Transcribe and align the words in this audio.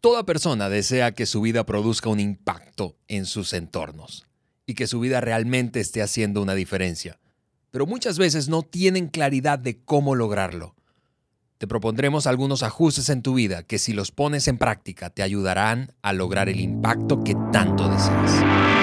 Toda 0.00 0.24
persona 0.24 0.70
desea 0.70 1.12
que 1.12 1.26
su 1.26 1.42
vida 1.42 1.66
produzca 1.66 2.08
un 2.08 2.20
impacto 2.20 2.96
en 3.06 3.26
sus 3.26 3.52
entornos 3.52 4.26
y 4.64 4.74
que 4.74 4.86
su 4.86 4.98
vida 4.98 5.20
realmente 5.20 5.78
esté 5.78 6.00
haciendo 6.00 6.40
una 6.40 6.54
diferencia, 6.54 7.18
pero 7.70 7.86
muchas 7.86 8.16
veces 8.16 8.48
no 8.48 8.62
tienen 8.62 9.08
claridad 9.08 9.58
de 9.58 9.78
cómo 9.84 10.14
lograrlo. 10.14 10.74
Te 11.58 11.66
propondremos 11.66 12.26
algunos 12.26 12.62
ajustes 12.62 13.10
en 13.10 13.20
tu 13.20 13.34
vida 13.34 13.62
que 13.62 13.78
si 13.78 13.92
los 13.92 14.10
pones 14.10 14.48
en 14.48 14.56
práctica 14.56 15.10
te 15.10 15.22
ayudarán 15.22 15.92
a 16.00 16.14
lograr 16.14 16.48
el 16.48 16.60
impacto 16.60 17.22
que 17.22 17.36
tanto 17.52 17.86
deseas. 17.90 18.79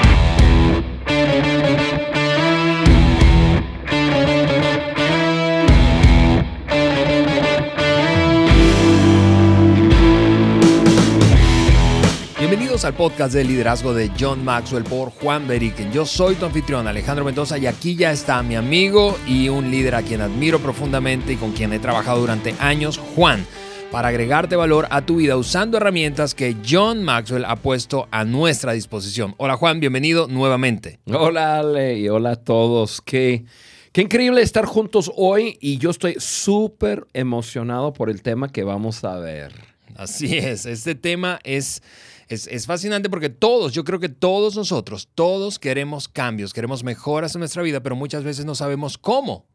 Bienvenidos 12.77 12.93
al 12.93 13.09
podcast 13.09 13.33
de 13.33 13.43
liderazgo 13.43 13.93
de 13.95 14.11
John 14.19 14.45
Maxwell 14.45 14.83
por 14.83 15.09
Juan 15.09 15.47
Beriken. 15.47 15.91
Yo 15.91 16.05
soy 16.05 16.35
tu 16.35 16.45
anfitrión 16.45 16.85
Alejandro 16.85 17.25
Mendoza 17.25 17.57
y 17.57 17.65
aquí 17.65 17.95
ya 17.95 18.11
está 18.11 18.43
mi 18.43 18.55
amigo 18.55 19.17
y 19.25 19.49
un 19.49 19.71
líder 19.71 19.95
a 19.95 20.03
quien 20.03 20.21
admiro 20.21 20.59
profundamente 20.59 21.33
y 21.33 21.37
con 21.37 21.53
quien 21.53 21.73
he 21.73 21.79
trabajado 21.79 22.19
durante 22.19 22.53
años, 22.59 22.99
Juan, 22.99 23.43
para 23.91 24.09
agregarte 24.09 24.55
valor 24.55 24.85
a 24.91 25.01
tu 25.01 25.15
vida 25.15 25.37
usando 25.37 25.77
herramientas 25.77 26.35
que 26.35 26.55
John 26.63 27.01
Maxwell 27.01 27.45
ha 27.45 27.55
puesto 27.55 28.07
a 28.11 28.25
nuestra 28.25 28.73
disposición. 28.73 29.33
Hola 29.37 29.57
Juan, 29.57 29.79
bienvenido 29.79 30.27
nuevamente. 30.27 30.99
Hola 31.07 31.57
Ale 31.57 31.97
y 31.97 32.09
hola 32.09 32.33
a 32.33 32.35
todos. 32.35 33.01
Qué, 33.01 33.45
qué 33.91 34.03
increíble 34.03 34.43
estar 34.43 34.65
juntos 34.65 35.11
hoy 35.15 35.57
y 35.61 35.79
yo 35.79 35.89
estoy 35.89 36.17
súper 36.19 37.07
emocionado 37.13 37.91
por 37.93 38.11
el 38.11 38.21
tema 38.21 38.51
que 38.51 38.63
vamos 38.63 39.03
a 39.03 39.17
ver. 39.17 39.51
Así 39.95 40.37
es, 40.37 40.67
este 40.67 40.93
tema 40.93 41.39
es 41.43 41.81
es, 42.27 42.65
fascinante 42.65 43.09
porque 43.09 43.29
todos, 43.29 43.73
yo 43.73 43.83
creo 43.83 43.99
que 43.99 44.09
todos 44.09 44.55
nosotros, 44.55 45.07
todos 45.15 45.59
queremos 45.59 46.07
cambios, 46.07 46.53
queremos 46.53 46.83
mejoras 46.83 47.35
en 47.35 47.39
nuestra 47.39 47.61
vida, 47.63 47.81
pero 47.81 47.95
muchas 47.95 48.23
veces 48.23 48.45
no 48.45 48.55
sabemos 48.55 48.97
cómo. 48.97 49.45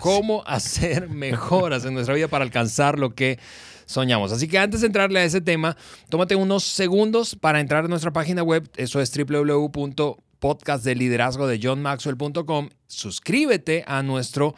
Cómo 0.00 0.42
hacer 0.46 1.08
mejoras 1.08 1.84
en 1.84 1.94
nuestra 1.94 2.14
vida 2.14 2.28
para 2.28 2.44
alcanzar 2.44 2.98
lo 2.98 3.14
que 3.14 3.38
soñamos. 3.86 4.32
Así 4.32 4.48
que 4.48 4.58
antes 4.58 4.80
de 4.80 4.88
entrarle 4.88 5.20
a 5.20 5.24
ese 5.24 5.40
tema, 5.40 5.76
tómate 6.08 6.34
unos 6.36 6.64
segundos 6.64 7.36
para 7.36 7.60
entrar 7.60 7.84
a 7.84 7.88
nuestra 7.88 8.12
página 8.12 8.42
web. 8.42 8.68
Eso 8.76 9.00
es 9.00 9.12
www.podcastdeliderazgo 9.16 11.46
de 11.46 11.60
johnmaxwell.com. 11.60 12.70
Suscríbete 12.86 13.84
a 13.86 14.02
nuestro 14.02 14.54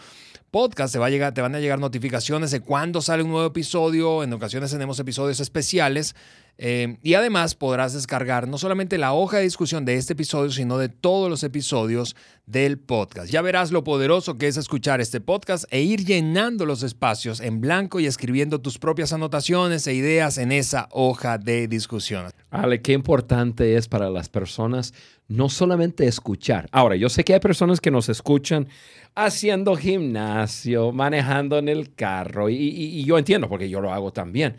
podcast, 0.50 0.92
te, 0.92 0.98
va 0.98 1.06
a 1.06 1.10
llegar, 1.10 1.32
te 1.32 1.42
van 1.42 1.54
a 1.54 1.60
llegar 1.60 1.78
notificaciones 1.78 2.50
de 2.50 2.60
cuándo 2.60 3.00
sale 3.00 3.22
un 3.22 3.30
nuevo 3.30 3.46
episodio. 3.46 4.22
En 4.22 4.32
ocasiones 4.32 4.70
tenemos 4.70 4.98
episodios 4.98 5.40
especiales. 5.40 6.14
Eh, 6.62 6.98
y 7.02 7.14
además 7.14 7.54
podrás 7.54 7.94
descargar 7.94 8.46
no 8.46 8.58
solamente 8.58 8.98
la 8.98 9.14
hoja 9.14 9.38
de 9.38 9.44
discusión 9.44 9.86
de 9.86 9.94
este 9.94 10.12
episodio, 10.12 10.50
sino 10.50 10.76
de 10.76 10.90
todos 10.90 11.30
los 11.30 11.42
episodios 11.42 12.14
del 12.44 12.78
podcast. 12.78 13.30
Ya 13.30 13.40
verás 13.40 13.72
lo 13.72 13.82
poderoso 13.82 14.36
que 14.36 14.46
es 14.46 14.58
escuchar 14.58 15.00
este 15.00 15.22
podcast 15.22 15.64
e 15.70 15.80
ir 15.80 16.04
llenando 16.04 16.66
los 16.66 16.82
espacios 16.82 17.40
en 17.40 17.62
blanco 17.62 17.98
y 17.98 18.04
escribiendo 18.04 18.60
tus 18.60 18.78
propias 18.78 19.14
anotaciones 19.14 19.86
e 19.86 19.94
ideas 19.94 20.36
en 20.36 20.52
esa 20.52 20.90
hoja 20.90 21.38
de 21.38 21.66
discusión. 21.66 22.26
Ale, 22.50 22.82
qué 22.82 22.92
importante 22.92 23.76
es 23.76 23.88
para 23.88 24.10
las 24.10 24.28
personas 24.28 24.92
no 25.28 25.48
solamente 25.48 26.06
escuchar. 26.06 26.68
Ahora, 26.72 26.94
yo 26.94 27.08
sé 27.08 27.24
que 27.24 27.32
hay 27.32 27.40
personas 27.40 27.80
que 27.80 27.90
nos 27.90 28.10
escuchan 28.10 28.68
haciendo 29.14 29.76
gimnasio, 29.76 30.92
manejando 30.92 31.56
en 31.56 31.70
el 31.70 31.94
carro, 31.94 32.50
y 32.50 33.02
yo 33.04 33.16
entiendo 33.16 33.48
porque 33.48 33.70
yo 33.70 33.80
lo 33.80 33.94
hago 33.94 34.12
también. 34.12 34.56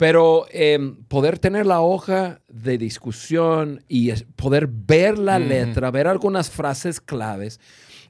Pero 0.00 0.46
em, 0.50 0.96
poder 1.08 1.38
tener 1.38 1.66
la 1.66 1.82
hoja 1.82 2.40
de 2.48 2.78
discusión 2.78 3.84
y 3.86 4.10
poder 4.34 4.66
ver 4.66 5.18
la 5.18 5.38
letra, 5.38 5.90
ver 5.90 6.06
algunas 6.06 6.48
frases 6.48 7.02
claves, 7.02 7.60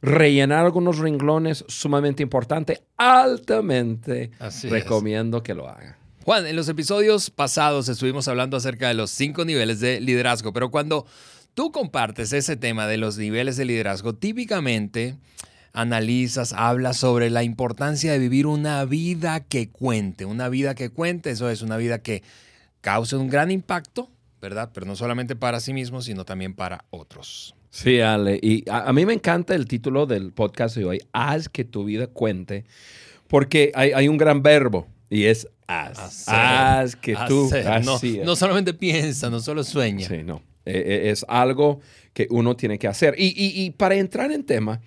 rellenar 0.01 0.65
algunos 0.65 0.99
renglones, 0.99 1.65
sumamente 1.67 2.23
importante, 2.23 2.85
altamente 2.97 4.31
recomiendo 4.69 5.43
que 5.43 5.53
lo 5.53 5.69
hagan. 5.69 5.97
Juan, 6.25 6.47
en 6.47 6.55
los 6.55 6.69
episodios 6.69 7.29
pasados 7.29 7.89
estuvimos 7.89 8.29
hablando 8.29 8.57
acerca 8.57 8.87
de 8.87 8.95
los 8.95 9.11
cinco 9.11 9.45
niveles 9.45 9.81
de 9.81 10.01
liderazgo, 10.01 10.53
pero 10.53 10.71
cuando 10.71 11.07
tú 11.55 11.73
compartes 11.73 12.33
ese 12.33 12.57
tema 12.57 12.87
de 12.87 12.99
los 12.99 13.19
niveles 13.19 13.57
de 13.57 13.65
liderazgo, 13.65 14.15
típicamente 14.15 15.17
analizas, 15.73 16.53
hablas 16.53 16.97
sobre 16.97 17.31
la 17.31 17.43
importancia 17.43 18.13
de 18.13 18.19
vivir 18.19 18.47
una 18.47 18.85
vida 18.85 19.41
que 19.41 19.69
cuente, 19.69 20.25
una 20.25 20.49
vida 20.49 20.75
que 20.75 20.91
cuente, 20.91 21.31
eso 21.31 21.49
es 21.51 21.63
una 21.63 21.77
vida 21.77 22.03
que 22.03 22.23
cause 22.81 23.17
un 23.17 23.29
gran 23.29 23.51
impacto, 23.51 24.11
¿verdad? 24.41 24.71
Pero 24.73 24.87
no 24.87 24.97
solamente 24.97 25.37
para 25.37 25.61
sí 25.61 25.73
mismo, 25.73 26.03
sino 26.03 26.25
también 26.25 26.55
para 26.55 26.85
otros. 26.91 27.55
Sí, 27.71 28.01
Ale, 28.01 28.41
y 28.43 28.65
a, 28.69 28.93
mí 28.93 29.07
me 29.07 29.13
encanta 29.13 29.55
el 29.55 29.67
título 29.67 30.07
del 30.07 30.33
podcast 30.33 30.77
de 30.77 30.85
hoy, 30.85 30.99
haz 31.13 31.49
que 31.49 31.65
tu 31.65 31.85
vida 31.85 32.09
cuente, 32.09 32.65
porque 33.29 33.71
hay, 33.75 34.09
un 34.09 34.17
gran 34.17 34.43
verbo 34.43 34.89
y 35.09 35.25
es 35.27 35.47
haz. 35.69 36.25
haz 36.27 36.97
que 36.97 37.15
tú, 37.29 37.49
no, 37.85 38.01
no, 38.25 38.37
solamente 38.37 38.75
piensa, 38.75 39.31
no 39.31 39.39
solo 39.39 39.63
sueña. 39.63 40.09
Sí, 40.09 40.25
no, 40.25 40.43
e, 40.65 40.79
e, 40.79 41.11
es 41.11 41.25
algo 41.29 41.81
que 42.13 42.27
uno 42.31 42.57
tiene 42.57 42.77
que 42.77 42.89
hacer. 42.89 43.15
Y, 43.17 43.33
y 43.37 43.71
para 43.71 43.95
entrar 43.95 44.33
en 44.33 44.43
tema, 44.43 44.81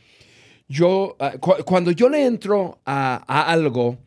yo, 0.68 1.16
ah, 1.19 1.34
cuando 1.66 1.91
yo 1.91 2.09
le 2.09 2.25
entro 2.25 2.79
a, 2.85 3.51
algo, 3.51 3.97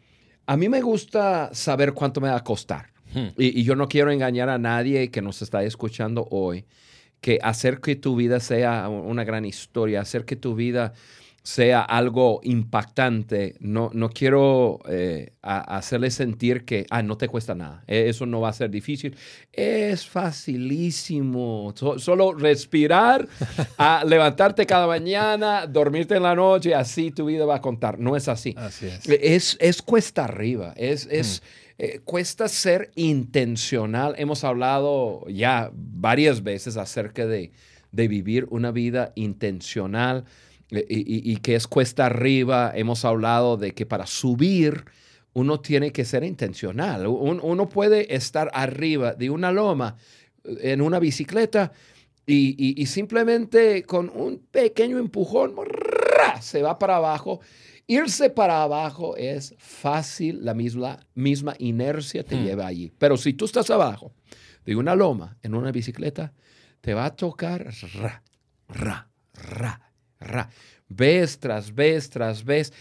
a 0.47 0.56
mí 0.56 0.69
me 0.69 0.81
gusta 0.81 1.50
saber 1.53 1.93
cuánto 1.93 2.21
me 2.21 2.28
va 2.28 2.37
a 2.37 2.44
costar. 2.44 2.93
Hmm. 3.12 3.28
Y, 3.37 3.61
y, 3.61 3.65
yo 3.65 3.77
no 3.77 3.89
quiero 3.89 4.11
engañar 4.11 4.49
a 4.49 4.59
nadie 4.59 5.11
que 5.11 5.22
nos 5.22 5.43
está 5.43 5.62
escuchando 5.62 6.27
hoy, 6.31 6.65
que 7.21 7.39
hacer 7.43 7.81
que 7.81 7.97
tu 7.97 8.17
vida 8.17 8.41
sea 8.41 8.89
una 8.89 9.25
gran 9.25 9.44
historia, 9.44 10.00
hacer 10.00 10.25
que 10.25 10.37
tu 10.37 10.55
vida 10.55 10.93
sea 11.46 11.82
algo 11.82 12.40
impactante, 12.42 13.54
no, 13.60 13.88
no 13.94 14.10
quiero 14.10 14.80
eh, 14.88 15.30
hacerle 15.42 16.10
sentir 16.10 16.64
que 16.64 16.86
ah, 16.90 17.04
no 17.04 17.16
te 17.16 17.28
cuesta 17.28 17.54
nada, 17.54 17.84
e, 17.86 18.08
eso 18.08 18.26
no 18.26 18.40
va 18.40 18.48
a 18.48 18.52
ser 18.52 18.68
difícil. 18.68 19.16
Es 19.52 20.08
facilísimo, 20.08 21.72
solo 21.98 22.32
respirar, 22.32 23.28
a 23.78 24.02
levantarte 24.04 24.66
cada 24.66 24.88
mañana, 24.88 25.68
dormirte 25.68 26.16
en 26.16 26.24
la 26.24 26.34
noche, 26.34 26.74
así 26.74 27.12
tu 27.12 27.26
vida 27.26 27.46
va 27.46 27.54
a 27.54 27.60
contar. 27.60 28.00
No 28.00 28.16
es 28.16 28.26
así. 28.26 28.52
es. 29.06 29.56
es. 29.60 29.82
cuesta 29.82 30.24
arriba, 30.24 30.74
es... 30.76 31.06
es 31.08 31.42
mm. 31.42 31.46
eh, 31.78 32.00
cuesta 32.02 32.48
ser 32.48 32.90
intencional. 32.96 34.16
Hemos 34.18 34.42
hablado 34.42 35.24
ya 35.28 35.70
varias 35.72 36.42
veces 36.42 36.76
acerca 36.76 37.24
de, 37.24 37.52
de 37.92 38.08
vivir 38.08 38.48
una 38.50 38.72
vida 38.72 39.12
intencional 39.14 40.24
eh, 40.71 40.87
y, 40.88 41.37
que 41.38 41.54
es 41.54 41.66
cuesta 41.66 42.06
arriba. 42.06 42.72
Hemos 42.75 43.04
hablado 43.04 43.56
de 43.56 43.72
que 43.72 43.87
para 43.87 44.06
subir 44.06 44.84
uno 45.32 45.60
tiene 45.60 45.93
que 45.93 46.04
ser 46.04 46.25
intencional. 46.25 47.06
uno 47.06 47.69
puede 47.69 48.15
estar 48.15 48.50
arriba 48.54 49.15
de 49.15 49.31
una 49.31 49.53
loma 49.53 49.97
eh, 50.44 50.72
en 50.72 50.81
una 50.81 50.99
bicicleta 50.99 51.72
y, 52.26 52.84
simplemente 52.87 53.84
con 53.84 54.10
un 54.12 54.38
pequeño 54.50 54.99
empujón 54.99 55.55
se 56.41 56.62
va 56.62 56.78
para 56.78 56.97
abajo. 56.97 57.41
Irse 57.87 58.31
para 58.31 58.65
abajo 58.65 59.16
es 59.16 59.55
fácil, 59.59 60.44
la 60.44 60.55
misma, 60.55 60.99
misma 61.15 61.55
inercia 61.60 62.25
te 62.25 62.34
hmm. 62.34 62.44
lleva 62.44 62.66
allí. 62.66 62.93
Pero 62.99 63.16
si 63.16 63.32
tú 63.32 63.44
estás 63.44 63.71
abajo 63.71 64.12
de 64.65 64.75
una 64.75 64.97
loma 64.97 65.37
en 65.43 65.55
una 65.55 65.71
bicicleta, 65.71 66.32
te 66.81 66.94
va 66.94 67.05
a 67.05 67.15
tocar 67.15 67.72
ra, 67.94 68.25
ra, 68.69 69.09
ra, 69.34 69.85
ra, 70.21 70.50
vez 70.88 71.38
tras 71.38 71.75
vez 71.75 72.10
tras 72.10 72.44
vez 72.44 72.72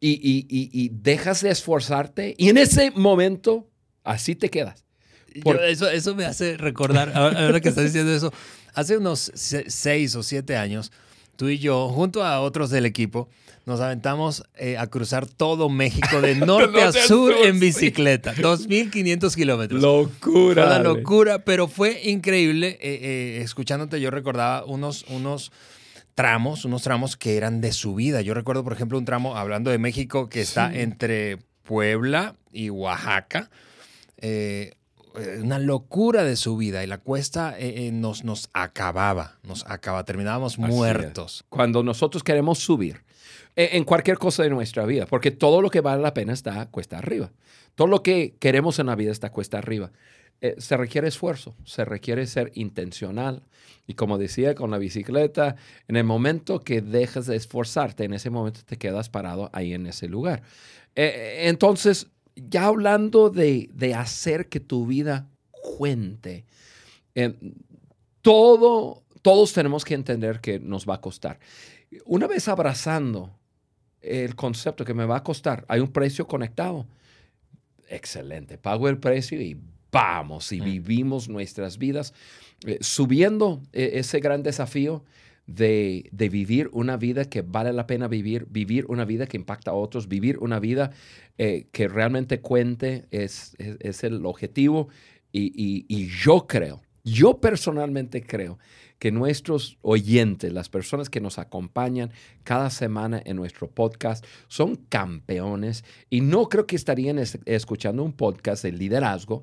y, 0.00 0.88
dejas 0.92 1.42
de 1.42 1.50
esforzarte 1.50 2.34
y 2.36 2.48
en 2.48 2.58
ese 2.58 2.90
momento 2.90 3.68
así 4.02 4.34
te 4.34 4.50
quedas. 4.50 4.84
eso, 5.68 5.88
eso 5.88 6.14
me 6.14 6.24
hace 6.24 6.56
recordar, 6.56 7.12
ahora 7.16 7.60
que 7.60 7.68
estás 7.68 7.84
diciendo 7.84 8.12
eso, 8.12 8.32
hace 8.74 8.96
unos 8.96 9.30
seis 9.34 10.14
o 10.16 10.22
siete 10.22 10.56
años, 10.56 10.90
tú 11.36 11.48
y 11.48 11.58
yo, 11.58 11.88
junto 11.88 12.24
a 12.24 12.40
otros 12.40 12.70
del 12.70 12.84
equipo, 12.84 13.28
nos 13.64 13.80
aventamos 13.80 14.42
eh, 14.56 14.76
a 14.76 14.88
cruzar 14.88 15.26
todo 15.26 15.68
México 15.68 16.20
de 16.20 16.34
norte 16.46 16.82
a 16.82 16.92
sur, 16.92 17.32
en 17.32 17.60
bicicleta. 17.60 18.34
2.500 18.34 19.34
kilómetros. 19.34 19.80
Locura. 19.80 20.66
Fue 20.66 20.76
una 20.76 20.82
locura, 20.82 21.44
pero 21.44 21.68
fue 21.68 22.00
increíble. 22.04 22.78
Eh, 22.80 22.98
eh, 23.02 23.40
escuchándote, 23.42 24.00
yo 24.00 24.10
recordaba 24.10 24.64
unos, 24.64 25.04
unos 25.08 25.52
tramos, 26.14 26.64
unos 26.64 26.82
tramos 26.82 27.16
que 27.16 27.36
eran 27.36 27.60
de 27.60 27.72
subida. 27.72 28.20
Yo 28.20 28.34
recuerdo, 28.34 28.64
por 28.64 28.72
ejemplo, 28.72 28.98
un 28.98 29.04
tramo, 29.04 29.36
hablando 29.36 29.70
de 29.70 29.78
México, 29.78 30.28
que 30.28 30.40
está 30.40 30.72
entre 30.74 31.38
Puebla 31.62 32.36
y 32.52 32.70
Oaxaca. 32.70 33.50
Eh, 34.18 34.74
una 35.42 35.58
locura 35.58 36.24
de 36.24 36.36
subida 36.36 36.82
y 36.82 36.86
la 36.86 36.98
cuesta 36.98 37.58
eh, 37.58 37.86
eh, 37.86 37.92
nos, 37.92 38.24
nos 38.24 38.48
acababa, 38.54 39.38
nos 39.42 39.66
acaba, 39.66 40.04
terminábamos 40.04 40.58
muertos. 40.58 41.44
Cuando 41.48 41.82
nosotros 41.82 42.22
queremos 42.22 42.58
subir 42.58 43.02
en 43.54 43.84
cualquier 43.84 44.16
cosa 44.16 44.42
de 44.42 44.48
nuestra 44.48 44.86
vida, 44.86 45.04
porque 45.04 45.30
todo 45.30 45.60
lo 45.60 45.68
que 45.68 45.82
vale 45.82 46.00
la 46.00 46.14
pena 46.14 46.32
está 46.32 46.64
cuesta 46.70 46.96
arriba. 46.96 47.30
Todo 47.74 47.86
lo 47.86 48.02
que 48.02 48.34
queremos 48.38 48.78
en 48.78 48.86
la 48.86 48.96
vida 48.96 49.12
está 49.12 49.30
cuesta 49.30 49.58
arriba. 49.58 49.92
Eh, 50.44 50.56
se 50.58 50.76
requiere 50.76 51.06
esfuerzo, 51.06 51.54
se 51.64 51.84
requiere 51.84 52.26
ser 52.26 52.50
intencional. 52.54 53.44
Y 53.86 53.94
como 53.94 54.18
decía 54.18 54.56
con 54.56 54.72
la 54.72 54.78
bicicleta, 54.78 55.54
en 55.86 55.94
el 55.94 56.02
momento 56.02 56.58
que 56.58 56.80
dejas 56.80 57.26
de 57.26 57.36
esforzarte, 57.36 58.02
en 58.02 58.12
ese 58.12 58.28
momento 58.28 58.60
te 58.66 58.76
quedas 58.76 59.08
parado 59.08 59.50
ahí 59.52 59.72
en 59.72 59.86
ese 59.86 60.08
lugar. 60.08 60.42
Eh, 60.96 61.44
entonces, 61.44 62.08
ya 62.34 62.66
hablando 62.66 63.30
de, 63.30 63.70
hacer 63.96 64.48
que 64.48 64.58
tu 64.58 64.84
vida 64.84 65.28
cuente, 65.52 66.44
eh, 67.14 67.34
todo, 68.20 69.04
todos 69.22 69.52
tenemos 69.52 69.84
que 69.84 69.94
entender 69.94 70.40
que 70.40 70.58
nos 70.58 70.88
va 70.88 70.96
a 70.96 71.00
costar. 71.00 71.38
Una 72.04 72.26
vez 72.26 72.48
abrazando 72.48 73.30
el 74.00 74.34
concepto 74.34 74.84
que 74.84 74.94
me 74.94 75.04
va 75.04 75.18
a 75.18 75.22
costar, 75.22 75.64
hay 75.68 75.78
un 75.78 75.92
precio 75.92 76.26
conectado. 76.26 76.84
Excelente, 77.88 78.58
pago 78.58 78.88
el 78.88 78.98
precio 78.98 79.40
y 79.40 79.56
vamos 79.92 80.50
y 80.52 80.60
mm. 80.60 80.64
vivimos 80.64 81.28
nuestras 81.28 81.78
vidas 81.78 82.14
eh, 82.66 82.78
subiendo 82.80 83.62
eh, 83.72 83.92
ese 83.94 84.18
gran 84.20 84.42
desafío 84.42 85.04
de, 85.46 86.08
vivir 86.12 86.70
una 86.72 86.96
vida 86.96 87.26
que 87.26 87.42
vale 87.42 87.72
la 87.72 87.86
pena 87.86 88.08
vivir, 88.08 88.46
vivir 88.48 88.86
una 88.88 89.04
vida 89.04 89.26
que 89.26 89.36
impacta 89.36 89.72
a 89.72 89.74
otros, 89.74 90.08
vivir 90.08 90.38
una 90.38 90.58
vida 90.58 90.92
eh, 91.36 91.66
que 91.72 91.88
realmente 91.88 92.40
cuente 92.40 93.06
es, 93.10 93.54
es, 93.58 94.04
el 94.04 94.24
objetivo. 94.24 94.88
Y, 95.32 95.84
y 95.88 96.08
yo 96.08 96.46
creo, 96.46 96.82
yo 97.04 97.40
personalmente 97.40 98.22
creo 98.22 98.58
que 99.02 99.10
nuestros 99.10 99.78
oyentes, 99.82 100.52
las 100.52 100.68
personas 100.68 101.10
que 101.10 101.20
nos 101.20 101.40
acompañan 101.40 102.12
cada 102.44 102.70
semana 102.70 103.20
en 103.24 103.34
nuestro 103.34 103.68
podcast, 103.68 104.24
son 104.46 104.76
campeones 104.76 105.84
y 106.08 106.20
no 106.20 106.48
creo 106.48 106.68
que 106.68 106.76
estarían 106.76 107.18
escuchando 107.18 108.04
un 108.04 108.12
podcast 108.12 108.62
de 108.62 108.70
liderazgo 108.70 109.42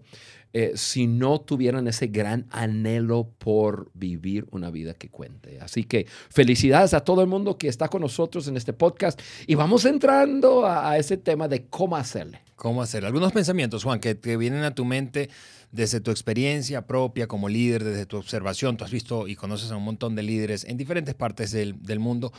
eh, 0.54 0.72
si 0.76 1.08
no 1.08 1.42
tuvieran 1.42 1.90
ese 1.90 2.08
gran 2.08 2.48
anhelo 2.52 3.30
por 3.38 3.92
vivir 3.94 4.48
una 4.50 4.72
vida 4.72 4.94
que 4.94 5.10
cuente. 5.10 5.60
Así 5.60 5.84
que 5.84 6.08
felicidades 6.30 6.94
a 6.94 7.02
todo 7.02 7.22
el 7.22 7.28
mundo 7.28 7.58
que 7.58 7.68
está 7.68 7.90
con 7.90 8.02
nosotros 8.02 8.48
en 8.48 8.56
este 8.56 8.72
podcast 8.72 9.20
y 9.46 9.56
vamos 9.56 9.84
entrando 9.84 10.66
a, 10.66 10.98
ese 10.98 11.18
tema 11.18 11.50
de 11.50 11.66
cómo 11.66 11.98
hacerle. 11.98 12.42
¿Cómo 12.56 12.82
hacerle? 12.82 13.08
Algunos 13.08 13.34
pensamientos, 13.34 13.84
Juan, 13.84 14.00
que 14.00 14.16
te 14.16 14.38
vienen 14.38 14.64
a 14.64 14.74
tu 14.74 14.86
mente 14.86 15.30
desde 15.72 16.02
tu 16.02 16.12
experiencia 16.12 16.88
propia 16.88 17.28
como 17.28 17.50
líder, 17.50 17.84
desde 17.84 18.06
tu 18.06 18.18
observación. 18.18 18.78
Tú 18.78 18.84
has 18.84 18.92
visto 18.92 19.28
y 19.28 19.36
conoces 19.36 19.72
a 19.72 19.78
un 19.78 19.84
montón 19.84 20.16
de 20.16 20.24
líderes 20.24 20.64
en 20.64 20.78
diferentes 20.78 21.16
partes 21.16 21.52
del, 21.52 21.82
del 21.82 22.00
mundo. 22.00 22.32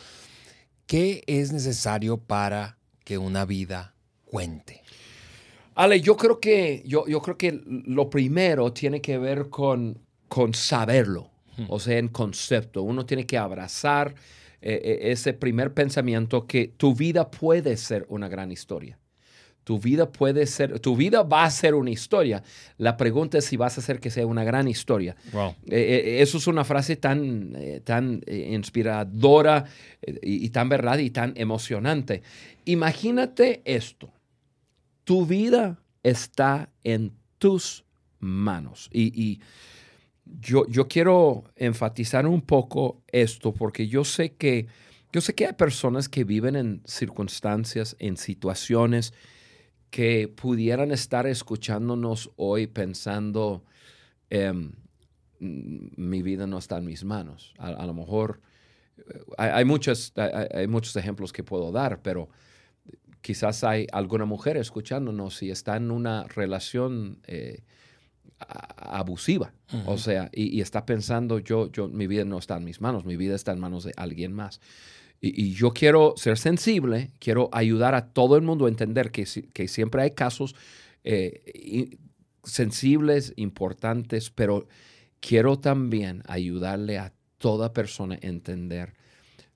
¿Qué 0.87 1.23
es 1.27 1.53
necesario 1.53 2.19
para 2.19 2.79
que 3.05 3.19
una 3.19 3.45
vida 3.45 3.95
cuente? 4.25 4.83
Ale, 5.75 6.01
yo 6.01 6.17
creo 6.17 6.41
que, 6.41 6.83
yo, 6.85 7.07
yo 7.07 7.23
creo 7.23 7.39
que 7.39 7.61
lo 7.65 8.11
primero 8.11 8.73
tiene 8.73 9.01
que 9.01 9.19
ver 9.19 9.49
con, 9.49 9.99
con 10.29 10.53
saberlo, 10.53 11.31
o 11.69 11.79
sea, 11.79 11.99
en 11.99 12.09
concepto. 12.09 12.83
Uno 12.83 13.07
tiene 13.07 13.25
que 13.25 13.39
abrazar 13.39 14.15
eh, 14.61 14.81
eh, 14.85 14.99
ese 15.13 15.33
primer 15.33 15.73
pensamiento 15.73 16.47
que 16.47 16.69
tu 16.69 16.95
vida 16.95 17.31
puede 17.31 17.77
ser 17.77 18.05
una 18.09 18.29
gran 18.29 18.53
historia. 18.53 18.99
Tu 19.71 19.79
vida 19.79 20.11
puede 20.11 20.47
ser, 20.47 20.81
tu 20.81 20.97
vida 20.97 21.23
va 21.23 21.45
a 21.45 21.51
ser 21.51 21.75
una 21.75 21.91
historia. 21.91 22.43
La 22.77 22.97
pregunta 22.97 23.39
es 23.39 23.45
si 23.45 23.57
vas 23.57 23.79
a 23.79 23.81
hacer 23.81 24.01
que 24.01 24.11
sea 24.11 24.27
una 24.27 24.43
gran 24.43 24.67
historia. 24.67 25.15
Eh, 25.69 26.19
eso 26.21 26.39
es 26.39 26.47
una 26.49 26.65
frase 26.65 26.97
tan, 26.97 27.57
tan 27.85 28.21
inspiradora 28.27 29.67
y 30.23 30.49
tan 30.51 30.69
verdad 30.69 30.99
y 30.99 31.11
tan 31.11 31.35
emocionante. 31.37 32.23
Imagínate 32.65 33.63
esto 33.65 34.13
tu 35.11 35.27
vida 35.27 35.83
está 36.05 36.71
en 36.85 37.13
tus 37.39 37.85
manos. 38.21 38.89
Y, 38.93 39.41
yo, 40.41 40.65
yo, 40.69 40.87
quiero 40.87 41.43
enfatizar 41.57 42.29
un 42.29 42.43
poco 42.43 43.03
esto 43.09 43.53
porque 43.53 43.89
yo 43.89 44.05
sé 44.05 44.35
que 44.35 44.69
yo 45.13 45.21
sé 45.21 45.35
que 45.35 45.47
hay 45.47 45.55
personas 45.55 46.09
que 46.09 46.23
viven 46.23 46.55
en 46.55 46.83
circunstancias, 46.85 47.97
en 47.99 48.17
situaciones 48.17 49.13
que 49.91 50.29
pudieran 50.29 50.93
estar 50.93 51.27
escuchándonos 51.27 52.31
hoy 52.37 52.67
pensando, 52.67 53.65
em, 54.31 54.73
mi 55.41 56.23
vida 56.23 56.47
no 56.47 56.59
está 56.59 56.79
en 56.79 56.85
mis 56.87 57.05
manos. 57.05 57.55
A, 57.59 57.85
lo 57.87 57.95
mejor 57.95 58.41
eh, 58.99 59.21
hay, 59.37 59.65
muchos, 59.65 60.13
hay, 60.17 60.67
muchos 60.69 60.95
ejemplos 60.97 61.33
que 61.33 61.43
puedo 61.43 61.73
dar, 61.73 62.03
pero 62.03 62.29
quizás 63.21 63.65
hay 63.65 63.87
alguna 63.93 64.25
mujer 64.25 64.57
escuchándonos 64.57 65.43
y 65.43 65.51
está 65.51 65.77
en 65.77 65.91
una 65.91 66.25
relación 66.25 67.19
eh, 67.27 67.65
abusiva, 68.77 69.53
o 69.85 69.99
sea, 69.99 70.31
y, 70.33 70.63
está 70.63 70.87
pensando, 70.87 71.39
yo, 71.39 71.71
yo, 71.71 71.89
mi 71.89 72.07
vida 72.07 72.25
no 72.25 72.39
está 72.39 72.57
en 72.57 72.65
mis 72.65 72.81
manos, 72.81 73.05
mi 73.05 73.17
vida 73.17 73.35
está 73.35 73.53
en 73.53 73.61
manos 73.61 73.85
de 73.85 73.93
alguien 73.97 74.33
más. 74.33 74.61
Y, 75.21 75.53
yo 75.53 75.73
quiero 75.73 76.15
ser 76.17 76.39
sensible, 76.39 77.11
quiero 77.19 77.51
ayudar 77.53 77.95
a 77.95 78.13
todo 78.13 78.37
el 78.37 78.43
mundo 78.43 78.67
a 78.67 78.69
entender 78.69 79.11
que, 79.11 79.27
que 79.53 79.69
siempre 79.69 80.03
hay 80.03 80.13
casos 80.13 80.55
eh, 81.05 81.99
sensibles, 82.43 83.35
importantes, 83.37 84.31
pero 84.31 84.67
quiero 85.21 85.59
también 85.59 86.23
ayudarle 86.27 86.99
a 86.99 87.13
toda 87.39 87.73
persona 87.73 88.15
a 88.15 88.27
entender 88.27 88.95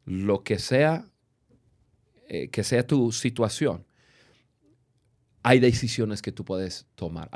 lo 0.04 0.42
que 0.42 0.58
sea 0.58 1.06
eh, 2.26 2.48
que 2.48 2.64
sea 2.64 2.86
tu 2.86 3.12
situación, 3.12 3.84
hay 5.42 5.60
decisiones 5.60 6.22
que 6.22 6.32
tú 6.32 6.42
puedes 6.44 6.86
tomar. 6.94 7.28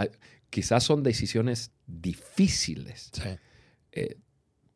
quizás 0.48 0.82
son 0.82 1.02
decisiones 1.02 1.72
difíciles, 1.86 3.12
eh, 3.92 4.16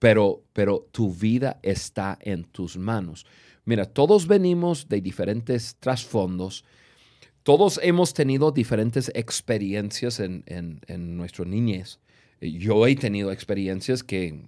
pero, 0.03 0.43
pero 0.53 0.89
tu 0.91 1.15
vida 1.15 1.61
está 1.63 2.19
en 2.23 2.43
tus 2.43 2.77
manos. 2.77 3.25
Mira, 3.65 3.85
todos 3.85 4.27
venimos 4.27 4.89
de 4.89 5.01
diferentes 5.01 5.77
trasfondos. 5.79 6.65
Todos 7.45 7.79
hemos 7.85 8.13
tenido 8.13 8.51
diferentes 8.51 9.13
experiencias 9.15 10.19
en, 10.19 10.43
en, 10.49 11.17
nuestra 11.17 11.45
niñez. 11.45 12.01
Yo 12.41 12.85
he 12.89 12.97
tenido 12.97 13.31
experiencias 13.31 14.03
que, 14.03 14.43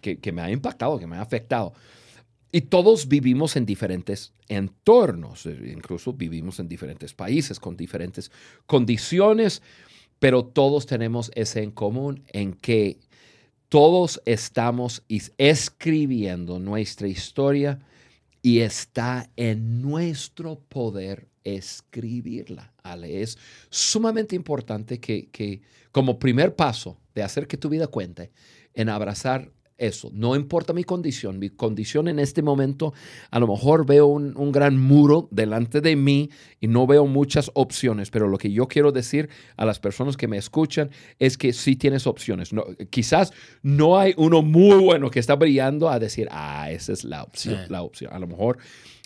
que, 0.00 0.20
que 0.20 0.30
me 0.30 0.42
han 0.42 0.52
impactado, 0.52 1.00
que 1.00 1.08
me 1.08 1.16
han 1.16 1.22
afectado. 1.22 1.72
Y 2.52 2.60
todos 2.60 3.08
vivimos 3.08 3.56
en 3.56 3.66
diferentes 3.66 4.32
entornos, 4.46 5.44
eh, 5.46 5.72
incluso 5.74 6.12
vivimos 6.12 6.60
en 6.60 6.68
diferentes 6.68 7.14
países 7.14 7.58
con 7.58 7.76
diferentes 7.76 8.30
condiciones, 8.66 9.60
pero 10.20 10.44
todos 10.44 10.86
tenemos 10.86 11.32
ese 11.34 11.64
en 11.64 11.72
común 11.72 12.22
en 12.28 12.52
que 12.52 13.00
todos 13.68 14.20
estamos 14.24 15.02
escribiendo 15.36 16.58
nuestra 16.58 17.08
historia 17.08 17.78
y 18.40 18.60
está 18.60 19.30
en 19.36 19.82
nuestro 19.82 20.58
poder 20.58 21.28
escribirla. 21.44 22.72
Ale, 22.82 23.22
es 23.22 23.36
sumamente 23.68 24.36
importante 24.36 25.00
que, 25.00 25.28
que 25.30 25.60
como 25.92 26.18
primer 26.18 26.54
paso 26.54 26.98
de 27.14 27.22
hacer 27.22 27.46
que 27.46 27.56
tu 27.56 27.68
vida 27.68 27.88
cuente, 27.88 28.30
en 28.74 28.88
abrazar 28.88 29.50
eso. 29.78 30.10
No 30.12 30.36
importa 30.36 30.72
mi 30.72 30.84
condición. 30.84 31.38
Mi 31.38 31.50
condición 31.50 32.08
en 32.08 32.18
este 32.18 32.42
momento, 32.42 32.92
a 33.30 33.38
lo 33.38 33.46
mejor 33.46 33.86
veo 33.86 34.06
un, 34.06 34.52
gran 34.52 34.78
muro 34.78 35.28
delante 35.30 35.80
de 35.80 35.96
mí 35.96 36.30
y 36.60 36.66
no 36.66 36.86
veo 36.86 37.06
muchas 37.06 37.50
opciones. 37.54 38.10
Pero 38.10 38.28
lo 38.28 38.38
que 38.38 38.50
yo 38.50 38.66
quiero 38.66 38.92
decir 38.92 39.28
a 39.56 39.64
las 39.64 39.78
personas 39.78 40.16
que 40.16 40.28
me 40.28 40.36
escuchan 40.36 40.90
es 41.18 41.38
que 41.38 41.52
sí 41.52 41.76
tienes 41.76 42.06
opciones. 42.06 42.52
No, 42.52 42.64
quizás 42.90 43.32
no 43.62 43.98
hay 43.98 44.14
uno 44.16 44.42
muy 44.42 44.76
bueno 44.76 45.10
que 45.10 45.20
está 45.20 45.36
brillando 45.36 45.88
a 45.88 45.98
decir, 45.98 46.28
ah, 46.30 46.70
esa 46.70 46.92
es 46.92 47.04
la 47.04 47.22
opción. 47.22 47.60
La 47.68 47.82
opción. 47.82 48.12
A 48.12 48.18
lo 48.18 48.26
mejor 48.26 48.58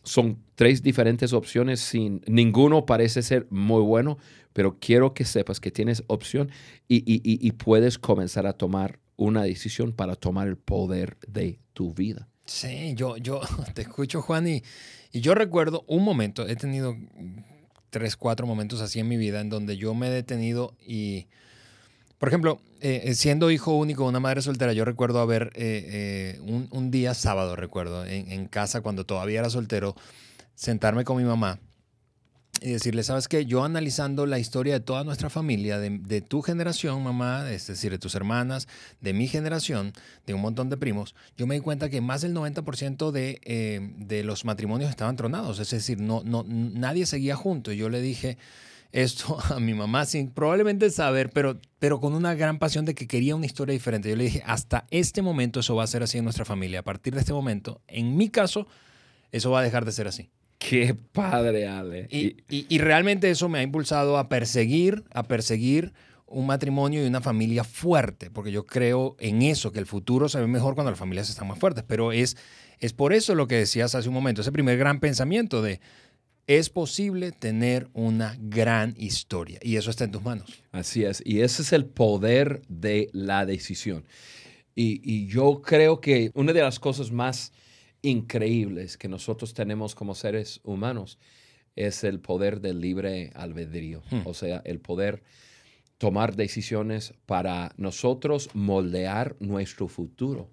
son 0.04 0.38
tres 0.54 0.82
diferentes 0.82 1.32
opciones 1.32 1.80
sin 1.80 2.22
ninguno 2.26 2.86
parece 2.86 3.22
ser 3.22 3.46
muy 3.50 3.82
bueno, 3.82 4.18
pero 4.52 4.78
quiero 4.80 5.14
que 5.14 5.24
sepas 5.24 5.60
que 5.60 5.70
tienes 5.70 6.02
opción 6.08 6.50
y, 6.88 7.02
y 7.06 7.52
puedes 7.52 7.98
comenzar 7.98 8.46
a 8.46 8.52
tomar 8.52 8.98
una 9.22 9.42
decisión 9.42 9.92
para 9.92 10.16
tomar 10.16 10.48
el 10.48 10.56
poder 10.56 11.16
de 11.26 11.58
tu 11.72 11.92
vida. 11.94 12.28
Sí, 12.44 12.94
yo, 12.94 13.16
yo 13.16 13.40
te 13.74 13.82
escucho, 13.82 14.22
Juan, 14.22 14.48
y, 14.48 14.62
yo 15.12 15.34
recuerdo 15.34 15.84
un 15.86 16.04
momento, 16.04 16.48
he 16.48 16.56
tenido 16.56 16.96
tres, 17.90 18.16
cuatro 18.16 18.46
momentos 18.46 18.80
así 18.80 18.98
en 18.98 19.08
mi 19.08 19.16
vida 19.16 19.40
en 19.40 19.50
donde 19.50 19.76
yo 19.76 19.94
me 19.94 20.08
he 20.08 20.10
detenido 20.10 20.74
y, 20.80 21.26
por 22.18 22.28
ejemplo, 22.28 22.60
eh, 22.80 23.02
eh, 23.04 23.14
siendo 23.14 23.50
hijo 23.50 23.76
único 23.76 24.04
de 24.04 24.08
una 24.08 24.20
madre 24.20 24.42
soltera, 24.42 24.72
yo 24.72 24.84
recuerdo 24.84 25.20
haber 25.20 25.52
eh, 25.54 26.38
un, 26.40 26.90
día 26.90 27.14
sábado, 27.14 27.56
recuerdo, 27.56 28.06
en 28.06 28.46
casa 28.46 28.80
cuando 28.80 29.04
todavía 29.04 29.40
era 29.40 29.50
soltero, 29.50 29.94
sentarme 30.54 31.04
con 31.04 31.18
mi 31.18 31.24
mamá 31.24 31.60
y 32.62 32.70
decirle, 32.70 33.02
¿sabes 33.02 33.28
qué? 33.28 33.44
Yo 33.44 33.64
analizando 33.64 34.26
la 34.26 34.38
historia 34.38 34.74
de 34.74 34.80
toda 34.80 35.04
nuestra 35.04 35.30
familia, 35.30 35.78
de, 35.78 36.20
tu 36.20 36.42
generación, 36.42 37.02
mamá, 37.02 37.50
es 37.50 37.66
decir, 37.66 37.90
de 37.90 37.98
tus 37.98 38.14
hermanas, 38.14 38.68
de 39.00 39.12
mi 39.12 39.28
generación, 39.28 39.92
de 40.26 40.34
un 40.34 40.40
montón 40.40 40.70
de 40.70 40.76
primos, 40.76 41.14
yo 41.36 41.46
me 41.46 41.54
di 41.56 41.60
cuenta 41.60 41.88
que 41.90 42.00
más 42.00 42.22
del 42.22 42.34
90% 42.34 43.10
de, 43.10 43.40
eh, 43.44 43.80
de 43.96 44.22
los 44.24 44.44
matrimonios 44.44 44.90
estaban 44.90 45.16
tronados, 45.16 45.58
es 45.58 45.70
decir, 45.70 46.00
no, 46.00 46.22
no, 46.24 46.44
nadie 46.46 47.06
seguía 47.06 47.36
junto. 47.36 47.72
Y 47.72 47.76
yo 47.76 47.88
le 47.88 48.00
dije, 48.00 48.38
esto 48.92 49.38
a 49.50 49.58
mi 49.58 49.74
mamá 49.74 50.04
sin 50.04 50.30
probablemente 50.30 50.90
saber, 50.90 51.30
pero, 51.30 51.58
pero 51.78 52.00
con 52.00 52.14
una 52.14 52.34
gran 52.34 52.58
pasión 52.58 52.84
de 52.84 52.94
que 52.94 53.08
quería 53.08 53.34
una 53.34 53.46
historia 53.46 53.72
diferente. 53.72 54.08
Yo 54.08 54.16
le 54.16 54.24
dije, 54.24 54.42
hasta 54.46 54.86
este 54.90 55.22
momento 55.22 55.60
eso 55.60 55.74
va 55.74 55.84
a 55.84 55.88
ser 55.88 56.02
así 56.02 56.18
en 56.18 56.24
nuestra 56.24 56.44
familia. 56.44 56.80
A 56.80 56.84
partir 56.84 57.14
de 57.14 57.20
este 57.20 57.32
momento, 57.32 57.80
en 57.88 58.16
mi 58.16 58.28
caso, 58.28 58.66
eso 59.32 59.50
va 59.50 59.60
a 59.60 59.62
dejar 59.62 59.84
de 59.84 59.92
ser 59.92 60.06
así. 60.06 60.30
Qué 60.68 60.94
padre, 60.94 61.66
Ale. 61.66 62.06
Y, 62.08 62.36
y, 62.48 62.78
realmente 62.78 63.28
eso 63.28 63.48
me 63.48 63.58
ha 63.58 63.62
impulsado 63.62 64.16
a 64.16 64.28
perseguir, 64.28 65.02
a 65.12 65.24
perseguir 65.24 65.92
un 66.26 66.46
matrimonio 66.46 67.02
y 67.02 67.06
una 67.08 67.20
familia 67.20 67.64
fuerte, 67.64 68.30
porque 68.30 68.52
yo 68.52 68.64
creo 68.64 69.16
en 69.18 69.42
eso, 69.42 69.72
que 69.72 69.80
el 69.80 69.86
futuro 69.86 70.28
se 70.28 70.38
ve 70.38 70.46
mejor 70.46 70.74
cuando 70.74 70.92
las 70.92 71.00
familias 71.00 71.28
están 71.28 71.48
más 71.48 71.58
fuertes. 71.58 71.82
Pero 71.86 72.12
es, 72.12 72.36
es 72.78 72.92
por 72.92 73.12
eso 73.12 73.34
lo 73.34 73.48
que 73.48 73.56
decías 73.56 73.96
hace 73.96 74.08
un 74.08 74.14
momento, 74.14 74.40
ese 74.40 74.52
primer 74.52 74.78
gran 74.78 75.00
pensamiento 75.00 75.62
de 75.62 75.80
es 76.46 76.70
posible 76.70 77.32
tener 77.32 77.88
una 77.92 78.36
gran 78.38 78.94
historia 78.98 79.58
y 79.62 79.76
eso 79.76 79.90
está 79.90 80.04
en 80.04 80.12
tus 80.12 80.22
manos. 80.22 80.62
Así 80.70 81.02
es, 81.02 81.22
y 81.26 81.40
ese 81.40 81.62
es 81.62 81.72
el 81.72 81.86
poder 81.86 82.62
de 82.68 83.08
la 83.12 83.46
decisión. 83.46 84.04
Y, 84.76 85.00
y 85.04 85.26
yo 85.26 85.60
creo 85.60 86.00
que 86.00 86.30
una 86.34 86.52
de 86.52 86.62
las 86.62 86.78
cosas 86.78 87.10
más 87.10 87.52
increíbles 88.02 88.98
que 88.98 89.08
nosotros 89.08 89.54
tenemos 89.54 89.94
como 89.94 90.14
seres 90.14 90.60
humanos 90.64 91.18
es 91.76 92.04
el 92.04 92.20
poder 92.20 92.60
del 92.60 92.80
libre 92.80 93.30
albedrío, 93.34 94.02
hmm. 94.10 94.26
o 94.26 94.34
sea, 94.34 94.60
el 94.64 94.80
poder 94.80 95.22
tomar 95.98 96.34
decisiones 96.34 97.14
para 97.26 97.72
nosotros 97.76 98.50
moldear 98.54 99.36
nuestro 99.38 99.88
futuro. 99.88 100.50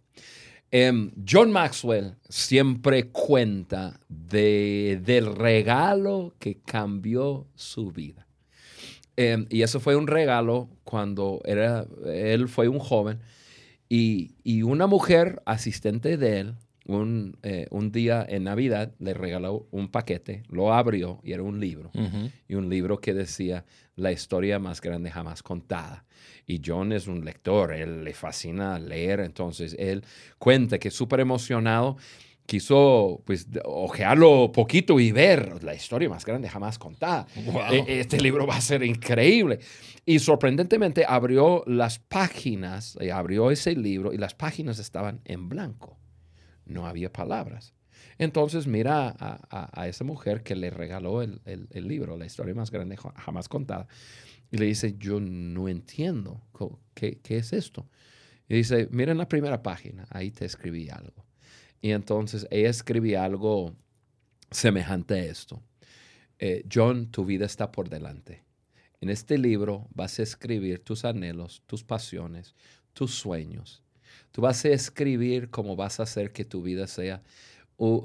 Em, 0.71 1.11
John 1.27 1.51
Maxwell 1.51 2.15
siempre 2.29 3.09
cuenta 3.09 3.99
de, 4.07 5.01
del 5.03 5.35
regalo 5.35 6.35
que 6.37 6.59
cambió 6.59 7.47
su 7.55 7.91
vida. 7.91 8.27
Em, 9.17 9.47
y 9.49 9.63
eso 9.63 9.79
fue 9.79 9.95
un 9.95 10.05
regalo 10.05 10.69
cuando 10.83 11.41
era, 11.43 11.87
él 12.05 12.47
fue 12.47 12.67
un 12.67 12.79
joven 12.79 13.19
y, 13.89 14.35
y 14.43 14.61
una 14.61 14.85
mujer 14.85 15.41
asistente 15.45 16.17
de 16.17 16.39
él 16.41 16.55
un, 16.89 17.37
eh, 17.43 17.67
un, 17.69 17.91
día 17.91 18.25
en 18.27 18.45
Navidad 18.45 18.93
le 18.99 19.13
regaló 19.13 19.67
un 19.71 19.89
paquete, 19.89 20.43
lo 20.49 20.73
abrió 20.73 21.19
y 21.23 21.33
era 21.33 21.43
un 21.43 21.59
libro. 21.59 21.91
Y 22.47 22.55
un 22.55 22.69
libro 22.69 22.99
que 22.99 23.13
decía 23.13 23.63
la 23.95 24.11
historia 24.11 24.57
más 24.59 24.81
grande 24.81 25.11
jamás 25.11 25.43
contada. 25.43 26.05
Y 26.47 26.61
John 26.65 26.91
es 26.91 27.07
un 27.07 27.23
lector, 27.23 27.73
él 27.73 28.03
le 28.03 28.13
fascina 28.13 28.79
leer, 28.79 29.19
entonces 29.19 29.75
él 29.77 30.03
cuenta 30.39 30.79
que 30.79 30.89
súper 30.89 31.19
emocionado 31.19 31.97
quiso 32.47 33.21
pues 33.25 33.47
ojearlo 33.63 34.51
poquito 34.51 34.99
y 34.99 35.11
ver 35.11 35.63
la 35.63 35.75
historia 35.75 36.09
más 36.09 36.25
grande 36.25 36.49
jamás 36.49 36.79
contada. 36.79 37.27
E, 37.71 37.99
este 37.99 38.19
libro 38.19 38.47
va 38.47 38.55
a 38.55 38.61
ser 38.61 38.81
increíble. 38.81 39.59
Y 40.07 40.17
sorprendentemente 40.17 41.05
abrió 41.07 41.63
las 41.67 41.99
páginas, 41.99 42.97
eh, 42.99 43.11
abrió 43.11 43.51
ese 43.51 43.75
libro 43.75 44.11
y 44.11 44.17
las 44.17 44.33
páginas 44.33 44.79
estaban 44.79 45.21
en 45.25 45.49
blanco 45.49 45.99
no 46.69 46.87
había 46.87 47.11
palabras. 47.11 47.73
Entonces 48.17 48.67
mira 48.67 49.15
a, 49.19 49.87
esa 49.87 50.03
mujer 50.03 50.43
que 50.43 50.55
le 50.55 50.69
regaló 50.69 51.21
el, 51.21 51.41
libro, 51.73 52.17
la 52.17 52.25
historia 52.25 52.53
más 52.53 52.71
grande 52.71 52.97
jamás 52.97 53.49
contada, 53.49 53.87
y 54.51 54.57
le 54.57 54.65
dice, 54.65 54.95
yo 54.97 55.19
no 55.19 55.69
entiendo, 55.69 56.41
¿qué, 56.93 57.19
es 57.29 57.53
esto? 57.53 57.87
Y 58.47 58.55
dice, 58.55 58.87
mira 58.91 59.11
en 59.11 59.17
la 59.17 59.27
primera 59.27 59.61
página, 59.61 60.07
ahí 60.09 60.31
te 60.31 60.45
escribí 60.45 60.89
algo. 60.89 61.25
Y 61.81 61.91
entonces 61.91 62.47
ella 62.49 62.69
escribía 62.69 63.23
algo 63.23 63.75
semejante 64.49 65.13
a 65.13 65.23
esto. 65.25 65.61
Eh, 66.39 66.65
John, 66.71 67.11
tu 67.11 67.25
vida 67.25 67.45
está 67.45 67.71
por 67.71 67.89
delante. 67.89 68.43
En 69.01 69.09
este 69.09 69.37
libro 69.37 69.87
vas 69.93 70.19
a 70.19 70.23
escribir 70.23 70.83
tus 70.83 71.05
anhelos, 71.05 71.63
tus 71.67 71.83
pasiones, 71.83 72.55
tus 72.93 73.13
sueños 73.13 73.83
Tú 74.31 74.41
vas 74.41 74.63
a 74.65 74.69
escribir 74.69 75.49
cómo 75.49 75.75
vas 75.75 75.99
a 75.99 76.03
hacer 76.03 76.31
que 76.31 76.45
tu 76.45 76.61
vida 76.61 76.87
sea 76.87 77.21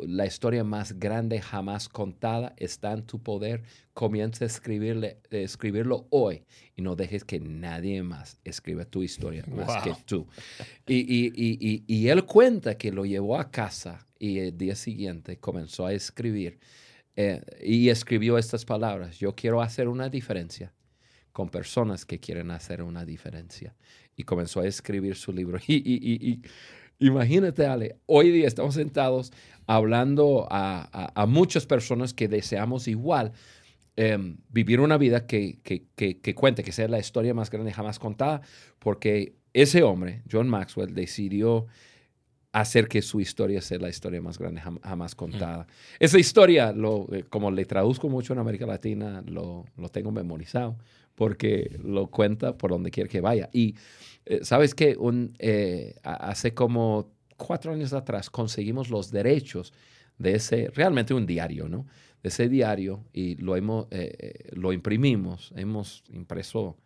la 0.06 0.24
historia 0.24 0.62
más 0.62 0.98
grande 1.00 1.40
jamás 1.40 1.88
contada. 1.88 2.54
Está 2.56 2.92
en 2.92 3.02
tu 3.02 3.20
poder. 3.22 3.62
Comienza 3.92 4.44
a 4.44 4.46
escribirle, 4.46 5.18
escribirlo 5.30 6.06
hoy 6.10 6.44
y 6.76 6.82
no 6.82 6.94
dejes 6.94 7.24
que 7.24 7.40
nadie 7.40 8.02
más 8.02 8.38
escriba 8.44 8.84
tu 8.84 9.02
historia 9.02 9.44
más 9.48 9.82
que 9.82 9.92
tú. 10.06 10.26
Y, 10.86 12.08
él 12.08 12.24
cuenta 12.24 12.76
que 12.76 12.92
lo 12.92 13.04
llevó 13.04 13.38
a 13.38 13.50
casa 13.50 14.06
y 14.18 14.38
el 14.38 14.56
día 14.56 14.76
siguiente 14.76 15.38
comenzó 15.38 15.86
a 15.86 15.92
escribir 15.92 16.58
eh, 17.16 17.42
y 17.60 17.88
escribió 17.88 18.38
estas 18.38 18.64
palabras. 18.64 19.18
Yo 19.18 19.34
quiero 19.34 19.60
hacer 19.60 19.88
una 19.88 20.08
diferencia 20.08 20.72
con 21.32 21.48
personas 21.48 22.06
que 22.06 22.20
quieren 22.20 22.52
hacer 22.52 22.80
una 22.80 23.04
diferencia 23.04 23.74
y 24.16 24.24
comenzó 24.24 24.60
a 24.60 24.66
escribir 24.66 25.16
su 25.16 25.32
libro. 25.32 25.58
Y, 25.68 26.40
imagínate, 27.00 27.66
Ale, 27.66 27.96
hoy 28.06 28.30
día 28.30 28.46
estamos 28.46 28.74
sentados 28.74 29.32
hablando 29.66 30.46
a, 30.50 31.26
muchas 31.28 31.66
personas 31.66 32.14
que 32.14 32.28
deseamos 32.28 32.86
igual 32.86 33.32
em, 33.96 34.36
vivir 34.48 34.80
una 34.80 34.96
vida 34.96 35.26
que, 35.26 35.58
que, 35.62 36.34
cuente, 36.34 36.62
que 36.62 36.72
sea 36.72 36.88
la 36.88 36.98
historia 36.98 37.34
más 37.34 37.50
grande 37.50 37.72
jamás 37.72 37.98
contada, 37.98 38.42
porque 38.78 39.34
ese 39.52 39.82
hombre, 39.82 40.22
John 40.30 40.48
Maxwell, 40.48 40.94
decidió 40.94 41.66
hacer 42.54 42.86
que 42.86 43.02
su 43.02 43.20
historia 43.20 43.60
sea 43.60 43.78
la 43.78 43.88
historia 43.88 44.22
más 44.22 44.38
grande 44.38 44.60
jamás 44.60 45.14
contada. 45.14 45.66
Esa 45.98 46.18
historia, 46.18 46.72
lo, 46.72 47.08
eh, 47.12 47.24
como 47.28 47.50
le 47.50 47.64
traduzco 47.64 48.08
mucho 48.08 48.32
en 48.32 48.38
América 48.38 48.64
Latina, 48.64 49.22
lo, 49.26 49.64
lo 49.76 49.88
tengo 49.88 50.12
memorizado 50.12 50.76
porque 51.14 51.78
lo 51.82 52.08
cuenta 52.08 52.56
por 52.56 52.70
donde 52.70 52.90
quiera 52.90 53.08
que 53.08 53.20
vaya. 53.20 53.48
Y 53.52 53.74
eh, 54.24 54.40
sabes 54.42 54.74
que 54.74 54.96
eh, 55.38 55.94
hace 56.02 56.54
como 56.54 57.12
cuatro 57.36 57.72
años 57.72 57.92
atrás 57.92 58.30
conseguimos 58.30 58.88
los 58.88 59.10
derechos 59.10 59.72
de 60.18 60.36
ese, 60.36 60.70
realmente 60.74 61.12
un 61.12 61.26
diario, 61.26 61.68
¿no? 61.68 61.86
De 62.22 62.28
ese 62.28 62.48
diario 62.48 63.04
y 63.12 63.34
lo, 63.36 63.56
hemos, 63.56 63.86
eh, 63.90 64.50
lo 64.52 64.72
imprimimos. 64.72 65.52
Hemos 65.56 66.04
impreso, 66.08 66.76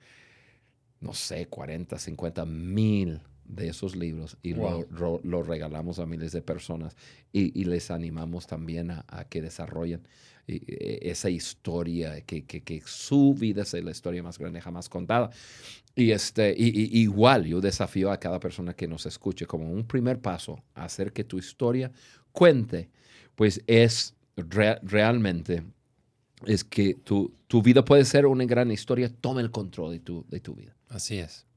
no 1.00 1.12
sé, 1.12 1.46
40, 1.46 1.98
50 1.98 2.44
mil 2.46 3.20
de 3.48 3.68
esos 3.68 3.96
libros 3.96 4.36
y 4.42 4.54
lo, 4.54 5.42
regalamos 5.42 5.98
a 5.98 6.06
miles 6.06 6.32
de 6.32 6.42
personas 6.42 6.96
y, 7.32 7.64
les 7.64 7.90
animamos 7.90 8.46
también 8.46 8.90
a, 8.90 9.04
a 9.08 9.24
que 9.24 9.42
desarrollen 9.42 10.02
e, 10.48 11.10
esa 11.10 11.28
historia, 11.28 12.22
que, 12.22 12.44
que, 12.44 12.82
su 12.86 13.34
vida 13.34 13.62
es 13.62 13.74
la 13.74 13.90
historia 13.90 14.22
más 14.22 14.38
grande 14.38 14.60
jamás 14.60 14.88
contada. 14.88 15.30
Y, 15.94 16.12
este, 16.12 16.54
y, 16.56 17.00
igual 17.00 17.44
yo 17.44 17.60
desafío 17.60 18.10
a 18.10 18.18
cada 18.18 18.40
persona 18.40 18.74
que 18.74 18.88
nos 18.88 19.04
escuche 19.04 19.46
como 19.46 19.70
un 19.70 19.86
primer 19.86 20.20
paso 20.20 20.62
a 20.74 20.84
hacer 20.84 21.12
que 21.12 21.24
tu 21.24 21.38
historia 21.38 21.92
cuente, 22.32 22.88
pues 23.34 23.62
es 23.66 24.14
realmente 24.82 25.62
es 26.46 26.62
que 26.62 26.94
tu, 26.94 27.34
tu, 27.48 27.60
vida 27.60 27.84
puede 27.84 28.04
ser 28.04 28.24
una 28.24 28.44
gran 28.44 28.70
historia, 28.70 29.12
toma 29.20 29.40
el 29.40 29.50
control 29.50 29.92
de 29.92 29.98
tu, 29.98 30.24
de 30.28 30.38
tu 30.38 30.54
vida. 30.54 30.76
Así 30.88 31.18
es. 31.18 31.47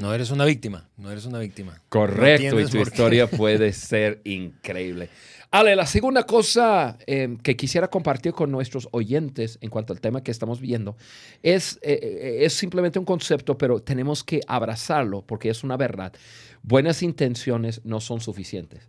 No 0.00 0.14
eres 0.14 0.30
una 0.30 0.46
víctima, 0.46 0.88
no 0.96 1.10
eres 1.10 1.26
una 1.26 1.38
víctima. 1.38 1.78
Correcto, 1.90 2.58
y 2.58 2.64
tu 2.64 2.78
historia 2.78 3.26
puede 3.26 3.70
ser 3.74 4.22
increíble. 4.24 5.10
Ale, 5.50 5.76
la 5.76 5.84
segunda 5.84 6.22
cosa 6.22 6.96
em, 7.06 7.36
que 7.36 7.54
quisiera 7.54 7.88
compartir 7.88 8.32
con 8.32 8.50
nuestros 8.50 8.88
oyentes 8.92 9.58
en 9.60 9.68
cuanto 9.68 9.92
al 9.92 10.00
tema 10.00 10.22
que 10.22 10.30
estamos 10.30 10.58
viendo 10.58 10.96
es, 11.42 11.78
eh, 11.82 11.98
eh, 12.02 12.38
es 12.46 12.54
simplemente 12.54 12.98
un 12.98 13.04
concepto, 13.04 13.58
pero 13.58 13.82
tenemos 13.82 14.24
que 14.24 14.40
abrazarlo 14.46 15.20
porque 15.20 15.50
es 15.50 15.64
una 15.64 15.76
verdad. 15.76 16.14
Buenas 16.62 17.02
intenciones 17.02 17.82
no 17.84 18.00
son 18.00 18.22
suficientes. 18.22 18.88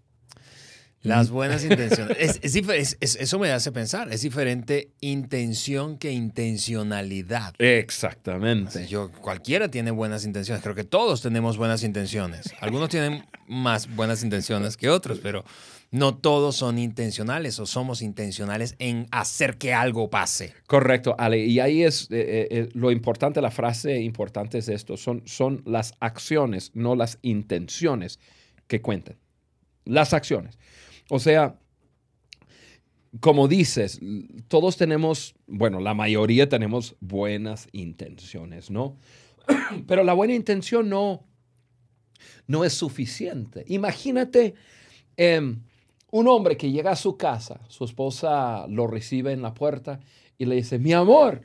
Las 1.04 1.32
buenas 1.32 1.64
intenciones. 1.64 2.40
eso 2.42 3.40
me 3.40 3.52
hace 3.52 3.72
pensar. 3.72 4.12
Es 4.12 4.22
diferente 4.22 4.92
intención 5.02 5.98
que 5.98 6.12
intencionalidad. 6.12 7.56
Exactamente. 7.58 8.88
yo, 8.88 9.12
cualquiera 9.12 9.70
tiene 9.70 9.92
buenas 9.92 10.26
intenciones. 10.26 10.62
Creo 10.62 10.76
que 10.76 10.84
todos 10.84 11.22
tenemos 11.22 11.58
buenas 11.58 11.84
intenciones. 11.84 12.54
Algunos 12.60 12.90
tienen 12.90 13.26
más 13.48 13.94
buenas 13.96 14.24
intenciones 14.24 14.78
que 14.78 14.90
otros, 14.90 15.20
pero 15.20 15.44
no 15.92 16.16
todos 16.16 16.56
son 16.56 16.80
intencionales 16.80 17.60
o 17.60 17.66
somos 17.66 18.02
intencionales 18.02 18.76
en 18.80 19.08
hacer 19.12 19.58
que 19.58 19.74
algo 19.74 20.10
pase. 20.10 20.54
Correcto, 20.66 21.16
Ale. 21.18 21.46
Y 21.46 21.60
ahí 21.60 21.84
es 21.84 22.04
eh, 22.12 22.20
eh, 22.20 22.48
eh, 22.52 22.70
lo 22.74 22.92
importante, 22.92 23.42
la 23.42 23.52
frase 23.52 24.00
importante 24.00 24.60
es 24.60 24.70
esto, 24.70 24.96
son, 24.96 25.24
son 25.26 25.62
las 25.66 25.94
acciones, 26.00 26.72
no 26.76 26.96
las 26.96 27.20
intenciones 27.22 28.20
que 28.68 28.82
cuentan. 28.82 29.18
Las 29.84 30.14
acciones. 30.14 30.58
O 31.14 31.20
sea, 31.20 31.60
como 33.20 33.50
dices, 33.50 34.00
todos 34.48 34.78
tenemos, 34.78 35.36
bueno, 35.46 35.82
la 35.82 35.94
mayoría 35.94 36.48
tenemos 36.48 36.96
buenas 37.02 37.68
intenciones, 37.74 38.72
¿no? 38.72 38.96
Pero 39.88 40.06
la 40.06 40.14
buena 40.14 40.36
intención 40.36 40.88
no, 40.88 41.28
no 42.48 42.64
es 42.64 42.74
suficiente. 42.74 43.66
Imagínate... 43.68 44.56
Em, 45.18 45.60
un 46.14 46.28
hombre 46.28 46.58
que 46.58 46.70
llega 46.70 46.92
a 46.92 46.98
su 46.98 47.16
casa, 47.16 47.62
su 47.70 47.86
esposa 47.86 48.68
lo 48.68 48.86
recibe 48.86 49.32
en 49.32 49.42
la 49.42 49.54
puerta 49.54 50.02
y 50.38 50.44
le 50.44 50.56
dice, 50.56 50.78
mi 50.78 50.92
amor, 50.92 51.42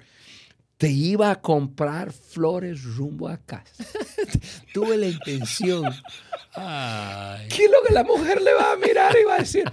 te 0.79 0.91
iba 0.91 1.31
a 1.31 1.41
comprar 1.41 2.13
flores 2.13 2.83
rumbo 2.85 3.29
a 3.29 3.39
casa. 3.39 3.85
Tuve 4.75 4.97
la 4.97 5.07
intención. 5.07 5.85
¿Qué 6.55 7.65
es 7.65 7.71
lo 7.71 7.83
que 7.87 7.95
la 7.95 8.05
mujer 8.05 8.43
le 8.43 8.53
va 8.55 8.73
a 8.73 8.77
mirar 8.77 9.15
y 9.21 9.25
va 9.25 9.37
a 9.37 9.39
decir? 9.39 9.65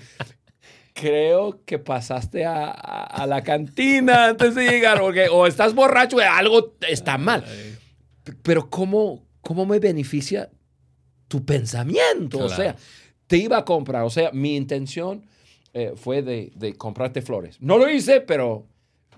Creo 0.93 1.61
que 1.65 1.79
pasaste 1.79 2.45
a, 2.45 3.25
la 3.27 3.43
cantina 3.43 4.27
antes 4.27 4.55
de 4.55 4.69
llegar, 4.69 5.01
o 5.01 5.47
estás 5.47 5.73
borracho, 5.73 6.17
algo 6.19 6.75
está 6.87 7.17
mal. 7.17 7.43
Pero 8.41 8.69
¿cómo, 8.69 9.25
cómo 9.41 9.65
me 9.65 9.79
beneficia 9.79 10.49
tu 11.27 11.43
pensamiento? 11.43 12.39
O 12.39 12.49
sea, 12.49 12.75
te 13.27 13.37
iba 13.37 13.57
a 13.57 13.65
comprar. 13.65 14.03
O 14.03 14.09
sea, 14.09 14.31
mi 14.31 14.55
intención 14.55 15.25
eh, 15.73 15.93
fue 15.95 16.21
de, 16.21 16.51
de 16.55 16.75
comprarte 16.75 17.21
flores. 17.21 17.57
No 17.59 17.77
lo 17.77 17.89
hice, 17.89 18.21
pero 18.21 18.67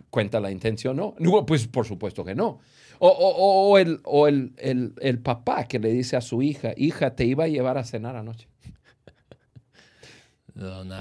cuenta 0.09 0.39
la 0.39 0.51
intención, 0.51 0.95
¿no? 0.95 1.15
Pues 1.45 1.67
por 1.67 1.85
supuesto 1.85 2.23
que 2.23 2.35
no. 2.35 2.59
O, 2.99 3.77
el, 3.77 3.99
o 4.03 4.27
el, 4.27 4.53
el, 4.57 5.19
papá 5.19 5.67
que 5.67 5.79
le 5.79 5.91
dice 5.91 6.15
a 6.15 6.21
su 6.21 6.41
hija, 6.41 6.73
hija, 6.77 7.13
te 7.13 7.25
iba 7.25 7.43
a 7.43 7.47
llevar 7.47 7.77
a 7.77 7.83
cenar 7.83 8.15
anoche. 8.15 8.47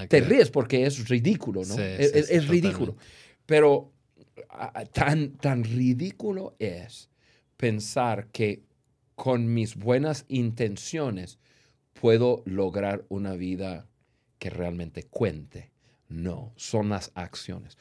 te 0.09 0.21
ríes 0.21 0.51
porque 0.51 0.87
es 0.87 1.09
ridículo, 1.09 1.63
¿no? 1.65 1.79
es, 1.79 2.49
ridículo. 2.49 2.97
Pero 3.47 3.93
tan, 4.93 5.35
tan 5.35 5.63
ridículo 5.63 6.57
es 6.59 7.11
pensar 7.57 8.27
que 8.33 8.65
con 9.15 9.55
mis 9.55 9.77
buenas 9.77 10.25
intenciones 10.29 11.39
puedo 12.01 12.43
lograr 12.45 13.05
una 13.09 13.35
vida 13.35 13.87
que 14.39 14.51
realmente 14.51 15.05
cuente. 15.05 15.71
No, 16.09 16.53
son 16.57 16.91
las 16.91 17.11
acciones. 17.15 17.79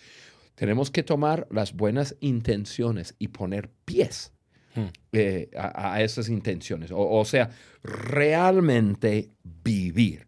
Tenemos 0.55 0.91
que 0.91 1.03
tomar 1.03 1.47
las 1.49 1.73
buenas 1.73 2.15
intenciones 2.19 3.15
y 3.17 3.29
poner 3.29 3.69
pies 3.85 4.31
hmm. 4.75 4.85
eh, 5.13 5.49
a, 5.55 6.01
esas 6.01 6.29
intenciones. 6.29 6.91
O, 6.93 7.25
sea, 7.25 7.49
realmente 7.83 9.31
vivir. 9.63 10.27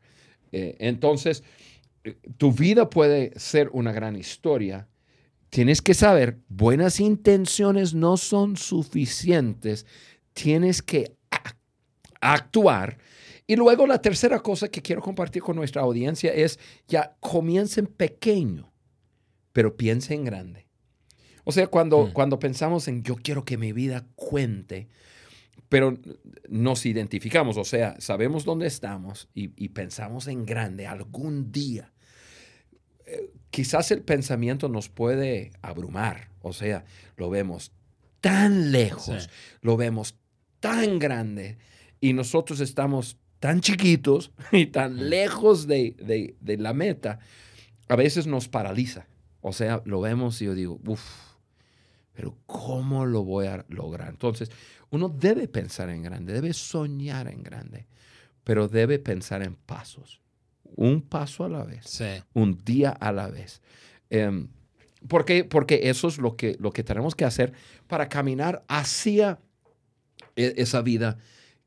Eh, 0.51 0.75
entonces, 0.79 1.43
eh, 2.03 2.17
tu 2.37 2.51
vida 2.51 2.89
puede 2.89 3.37
ser 3.37 3.69
una 3.71 3.91
gran 3.91 4.15
historia. 4.15 4.87
Tienes 5.49 5.81
que 5.81 5.93
saber, 5.93 6.39
buenas 6.49 6.99
intenciones 6.99 7.93
no 7.93 8.17
son 8.17 8.57
suficientes. 8.57 9.85
Tienes 10.33 10.81
que 10.81 11.15
actuar. 12.19 12.97
Y 13.47 13.55
luego 13.55 13.85
la 13.85 14.01
tercera 14.01 14.39
cosa 14.39 14.69
que 14.69 14.81
quiero 14.81 15.03
compartir 15.03 15.43
con 15.43 15.55
nuestra 15.55 15.83
audiencia 15.83 16.33
es 16.33 16.59
ya 16.87 17.15
comiencen 17.19 17.85
pequeño 17.85 18.74
pero 19.55 19.77
piense 19.77 20.13
en 20.13 20.25
grande. 20.25 20.67
O 21.45 21.53
sea, 21.53 21.67
cuando, 21.67 22.07
mm. 22.07 22.11
cuando 22.11 22.39
pensamos 22.39 22.89
en 22.89 23.03
yo 23.03 23.15
quiero 23.15 23.45
que 23.45 23.55
mi 23.57 23.71
vida 23.71 24.05
cuente, 24.15 24.89
pero 25.69 25.97
nos 26.49 26.85
identificamos, 26.85 27.55
o 27.55 27.63
sea, 27.63 27.95
sabemos 28.01 28.43
dónde 28.43 28.67
estamos 28.67 29.29
y, 29.33 29.69
pensamos 29.69 30.27
en 30.27 30.45
grande 30.45 30.87
algún 30.87 31.53
día. 31.53 31.93
Eh, 33.05 33.31
quizás 33.49 33.91
el 33.91 34.01
pensamiento 34.01 34.67
nos 34.67 34.89
puede 34.89 35.53
abrumar, 35.61 36.31
o 36.41 36.51
sea, 36.51 36.83
lo 37.15 37.29
vemos 37.29 37.71
tan 38.19 38.73
lejos, 38.73 39.29
lo 39.61 39.77
vemos 39.77 40.17
tan 40.59 40.99
grande 40.99 41.59
y 42.01 42.11
nosotros 42.11 42.59
estamos 42.59 43.19
tan 43.39 43.61
chiquitos 43.61 44.33
y 44.51 44.65
tan 44.65 44.95
mm. 44.95 44.99
lejos 44.99 45.65
de, 45.65 46.35
de 46.41 46.57
la 46.57 46.73
meta, 46.73 47.19
a 47.87 47.95
veces 47.95 48.27
nos 48.27 48.49
paraliza. 48.49 49.07
O 49.47 49.53
sea, 49.53 49.83
lo 49.85 50.01
vemos 50.01 50.41
y 50.41 50.45
yo 50.45 50.55
digo, 50.55 50.79
uff, 50.87 51.03
pero 52.13 52.35
¿cómo 52.47 53.05
lo 53.05 53.23
voy 53.23 53.45
a 53.45 53.63
lograr? 53.69 54.09
Entonces, 54.09 54.49
uno 54.89 55.07
debe 55.07 55.47
pensar 55.47 55.91
en 55.91 56.01
grande, 56.01 56.33
debe 56.33 56.51
soñar 56.51 57.27
en 57.27 57.43
grande, 57.43 57.85
pero 58.43 58.67
debe 58.67 58.97
pensar 58.97 59.43
en 59.43 59.53
pasos. 59.53 60.19
Un 60.63 61.03
paso 61.03 61.43
a 61.43 61.49
la 61.49 61.63
vez, 61.63 62.01
un 62.33 62.57
día 62.65 62.89
a 62.89 63.11
la 63.11 63.27
vez. 63.27 63.61
Eh, 64.09 64.47
porque, 65.07 65.43
porque 65.43 65.91
eso 65.91 66.07
es 66.07 66.17
lo 66.17 66.35
que, 66.35 66.57
lo 66.59 66.71
que 66.71 66.83
tenemos 66.83 67.13
que 67.13 67.25
hacer 67.25 67.53
para 67.85 68.09
caminar 68.09 68.65
hacia 68.67 69.37
e, 70.35 70.55
esa 70.57 70.81
vida 70.81 71.19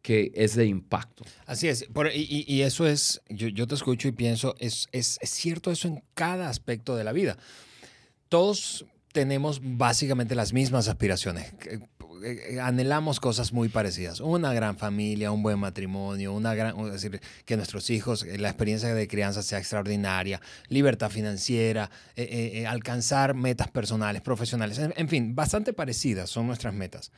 que 0.02 0.32
es 0.34 0.56
de 0.56 0.66
impacto. 0.66 1.24
Así 1.46 1.68
es, 1.68 1.86
y, 2.12 2.60
eso 2.62 2.88
es, 2.88 3.22
yo, 3.28 3.46
yo, 3.46 3.68
te 3.68 3.76
escucho 3.76 4.08
y 4.08 4.12
pienso, 4.12 4.56
es, 4.58 4.88
es, 4.90 5.18
es, 5.20 5.30
cierto 5.30 5.70
eso 5.70 5.86
en 5.86 6.02
cada 6.14 6.48
aspecto 6.48 6.96
de 6.96 7.04
la 7.04 7.12
vida 7.12 7.38
todos 8.28 8.84
tenemos 9.12 9.60
básicamente 9.62 10.34
las 10.34 10.52
mismas 10.52 10.88
aspiraciones. 10.88 11.52
Eh, 12.24 12.58
anhelamos 12.60 13.20
cosas 13.20 13.52
muy 13.52 13.68
parecidas. 13.68 14.20
Una 14.20 14.52
gran 14.52 14.76
familia, 14.76 15.30
un 15.30 15.42
buen 15.42 15.58
matrimonio, 15.58 16.32
una 16.32 16.54
gran, 16.54 16.78
es 16.86 16.92
decir, 16.92 17.20
que 17.44 17.56
nuestros 17.56 17.90
hijos, 17.90 18.24
eh, 18.24 18.38
la 18.38 18.48
experiencia 18.48 18.92
de 18.94 19.08
crianza 19.08 19.42
sea 19.42 19.58
extraordinaria, 19.58 20.40
libertad 20.68 21.10
financiera, 21.10 21.90
eh, 22.16 22.66
alcanzar 22.66 23.34
metas 23.34 23.68
personales, 23.68 24.22
profesionales, 24.22 24.78
en, 24.78 25.08
fin, 25.08 25.34
bastante 25.34 25.72
parecidas 25.72 26.30
son 26.30 26.46
nuestras 26.46 26.74
metas. 26.74 27.12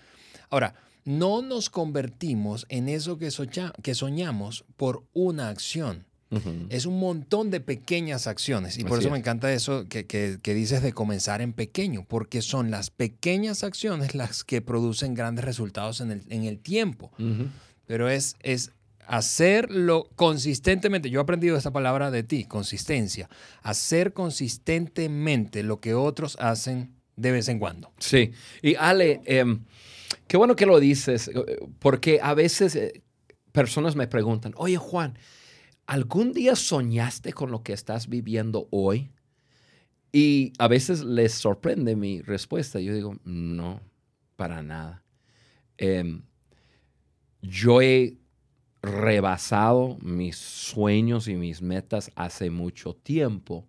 Ahora, 0.51 0.75
no 1.05 1.40
nos 1.40 1.70
convertimos 1.70 2.66
en 2.68 2.88
eso 2.88 3.16
que 3.18 3.94
soñamos 3.94 4.64
por 4.77 5.05
una 5.14 5.49
acción. 5.49 6.10
Es 6.69 6.87
un 6.87 7.01
montón 7.01 7.51
de 7.51 7.61
pequeñas 7.61 8.29
acciones 8.29 8.79
y 8.79 8.85
por 8.85 9.01
eso 9.01 9.11
me 9.11 9.19
encanta 9.19 9.53
eso 9.53 9.87
que, 9.88 10.38
dices 10.45 10.83
de 10.83 10.93
comenzar 10.93 11.43
en 11.43 11.53
pequeño, 11.53 12.05
porque 12.07 12.40
son 12.40 12.71
las 12.71 12.90
pequeñas 12.90 13.64
acciones 13.64 14.14
las 14.14 14.45
que 14.45 14.61
producen 14.62 15.14
grandes 15.14 15.45
resultados 15.45 16.01
en 16.01 16.11
el, 16.31 16.59
tiempo. 16.59 17.11
Pero 17.87 18.09
es, 18.09 18.37
es 18.43 18.71
hacerlo 19.11 20.09
consistentemente. 20.14 21.11
Yo 21.11 21.19
he 21.19 21.23
aprendido 21.23 21.57
esta 21.57 21.73
palabra 21.73 22.12
de 22.12 22.23
ti, 22.23 22.45
consistencia. 22.45 23.29
Hacer 23.62 24.12
consistentemente 24.12 25.64
lo 25.64 25.81
que 25.81 25.95
otros 25.95 26.37
hacen 26.38 26.95
de 27.16 27.33
vez 27.33 27.49
en 27.49 27.59
cuando. 27.59 27.93
Sí. 27.99 28.31
Y 28.62 28.77
Ale, 28.77 29.21
em, 29.25 29.64
qué 30.29 30.37
bueno 30.37 30.55
que 30.55 30.64
lo 30.64 30.79
dices, 30.79 31.29
porque 31.81 32.21
a 32.23 32.35
veces 32.35 32.77
eh, 32.77 33.03
personas 33.51 33.97
me 33.97 34.07
preguntan, 34.07 34.55
oye 34.57 34.77
Juan, 34.77 35.19
¿algún 35.90 36.33
día 36.33 36.55
soñaste 36.55 37.33
con 37.33 37.50
lo 37.50 37.64
que 37.64 37.72
estás 37.72 38.09
viviendo 38.09 38.68
hoy? 38.70 39.11
Y 40.12 40.53
a 40.59 40.68
veces 40.68 41.03
les 41.03 41.33
sorprende 41.33 41.96
mi 41.96 42.22
respuesta. 42.22 42.79
Yo 42.79 42.94
digo, 42.94 43.16
no, 43.24 43.81
para 44.37 44.62
nada. 44.62 45.03
Em, 45.79 46.22
yo 47.42 47.83
he 47.83 48.18
rebasado 48.83 49.98
mis 50.00 50.37
sueños 50.37 51.26
y 51.26 51.35
mis 51.35 51.61
metas 51.61 52.12
hace 52.14 52.50
mucho 52.50 52.94
tiempo. 52.94 53.68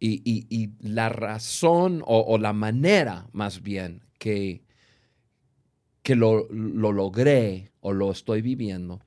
Y, 0.00 0.70
la 0.80 1.10
razón 1.10 2.02
o, 2.06 2.38
la 2.38 2.54
manera 2.54 3.28
más 3.32 3.62
bien 3.62 4.02
que, 4.18 4.64
que 6.02 6.16
lo, 6.16 6.48
lo 6.50 6.90
logré 6.90 7.70
o 7.80 7.92
lo 7.92 8.10
estoy 8.10 8.40
viviendo 8.40 9.00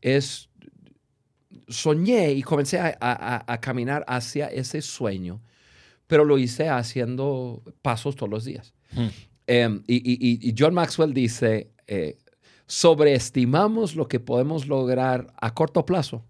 es 0.00 0.49
soñé 1.70 2.32
y 2.32 2.42
comencé 2.42 2.78
a, 2.78 3.58
caminar 3.60 4.04
hacia 4.06 4.48
ese 4.48 4.82
sueño, 4.82 5.40
pero 6.06 6.24
lo 6.24 6.38
hice 6.38 6.68
haciendo 6.68 7.62
pasos 7.82 8.16
todos 8.16 8.30
los 8.30 8.44
días. 8.44 8.74
Hmm. 8.92 9.08
Em, 9.46 9.82
y, 9.86 10.54
John 10.56 10.74
Maxwell 10.74 11.14
dice, 11.14 11.70
eh, 11.86 12.18
sobreestimamos 12.66 13.96
lo 13.96 14.08
que 14.08 14.20
podemos 14.20 14.66
lograr 14.66 15.32
a 15.40 15.54
corto 15.54 15.84
plazo 15.86 16.24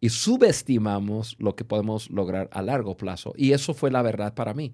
y 0.00 0.08
subestimamos 0.08 1.36
lo 1.38 1.56
que 1.56 1.64
podemos 1.64 2.10
lograr 2.10 2.48
a 2.52 2.62
largo 2.62 2.96
plazo. 2.96 3.32
Y 3.36 3.52
eso 3.52 3.74
fue 3.74 3.90
la 3.90 4.02
verdad 4.02 4.34
para 4.34 4.54
mí. 4.54 4.72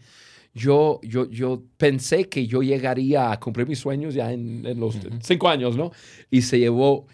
Yo, 0.55 1.01
yo, 1.03 1.29
yo 1.31 1.63
pensé 1.79 2.29
que 2.29 2.47
yo 2.47 2.63
llegaría 2.63 3.33
a 3.33 3.41
cumplir 3.41 3.67
mis 3.67 3.79
sueños 3.79 4.13
ya 4.13 4.33
en, 4.33 4.67
en 4.67 4.79
los 4.79 4.99
cinco 5.23 5.49
años, 5.49 5.77
¿no? 5.77 5.93
Y 6.31 6.43
se 6.43 6.59
llevó 6.59 7.07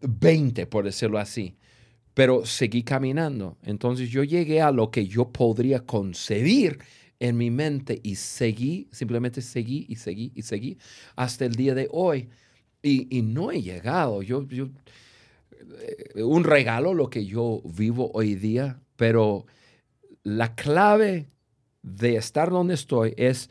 20, 0.00 0.66
por 0.66 0.84
decirlo 0.84 1.18
así 1.18 1.56
pero 2.18 2.44
seguí 2.44 2.82
caminando. 2.82 3.58
Entonces 3.62 4.10
yo 4.10 4.24
llegué 4.24 4.60
a 4.60 4.72
lo 4.72 4.90
que 4.90 5.06
yo 5.06 5.28
podría 5.28 5.86
concebir 5.86 6.80
en 7.20 7.36
mi 7.36 7.48
mente 7.48 8.00
y 8.02 8.16
seguí, 8.16 8.88
simplemente 8.90 9.40
seguí 9.40 9.86
y 9.88 9.94
seguí 9.94 10.32
y 10.34 10.42
seguí 10.42 10.78
hasta 11.14 11.44
el 11.44 11.54
día 11.54 11.76
de 11.76 11.86
hoy. 11.92 12.28
Y, 12.82 13.22
no 13.22 13.52
he 13.52 13.62
llegado. 13.62 14.22
Yo, 14.22 14.44
yo, 14.48 14.68
eh, 15.60 16.24
un 16.24 16.42
regalo 16.42 16.92
lo 16.92 17.08
que 17.08 17.24
yo 17.24 17.62
vivo 17.64 18.10
hoy 18.12 18.34
día, 18.34 18.80
pero 18.96 19.46
la 20.24 20.56
clave 20.56 21.28
de 21.82 22.16
estar 22.16 22.50
donde 22.50 22.74
estoy 22.74 23.14
es 23.16 23.48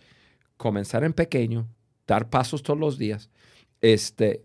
comenzar 0.58 1.06
en 1.06 1.14
pequeño, 1.14 1.70
dar 2.06 2.30
pasos 2.30 2.64
todos 2.64 2.78
los 2.78 2.98
días. 2.98 3.30
Este, 3.80 4.44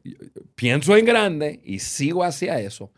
pienso 0.54 0.96
en 0.96 1.06
grande 1.06 1.60
y 1.64 1.80
sigo 1.80 2.22
hacia 2.22 2.60
eso 2.60 2.92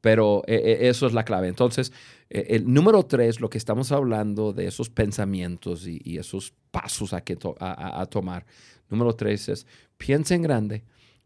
Pero 0.00 0.42
eh, 0.46 0.60
eh, 0.64 0.88
eso 0.88 1.06
es 1.06 1.12
la 1.12 1.24
clave. 1.24 1.48
Entonces, 1.48 1.92
eh, 2.30 2.46
el 2.50 2.72
número 2.72 3.04
tres, 3.04 3.40
lo 3.40 3.50
que 3.50 3.58
estamos 3.58 3.90
hablando 3.92 4.52
de 4.52 4.66
esos 4.66 4.90
pensamientos 4.90 5.86
y, 5.86 6.18
esos 6.18 6.54
pasos 6.70 7.12
a, 7.12 7.22
que 7.22 7.36
a, 7.60 8.06
tomar. 8.06 8.46
Número 8.88 9.14
tres 9.14 9.48
es, 9.48 9.66
piensa 9.96 10.34
en 10.34 10.42
grande, 10.42 10.84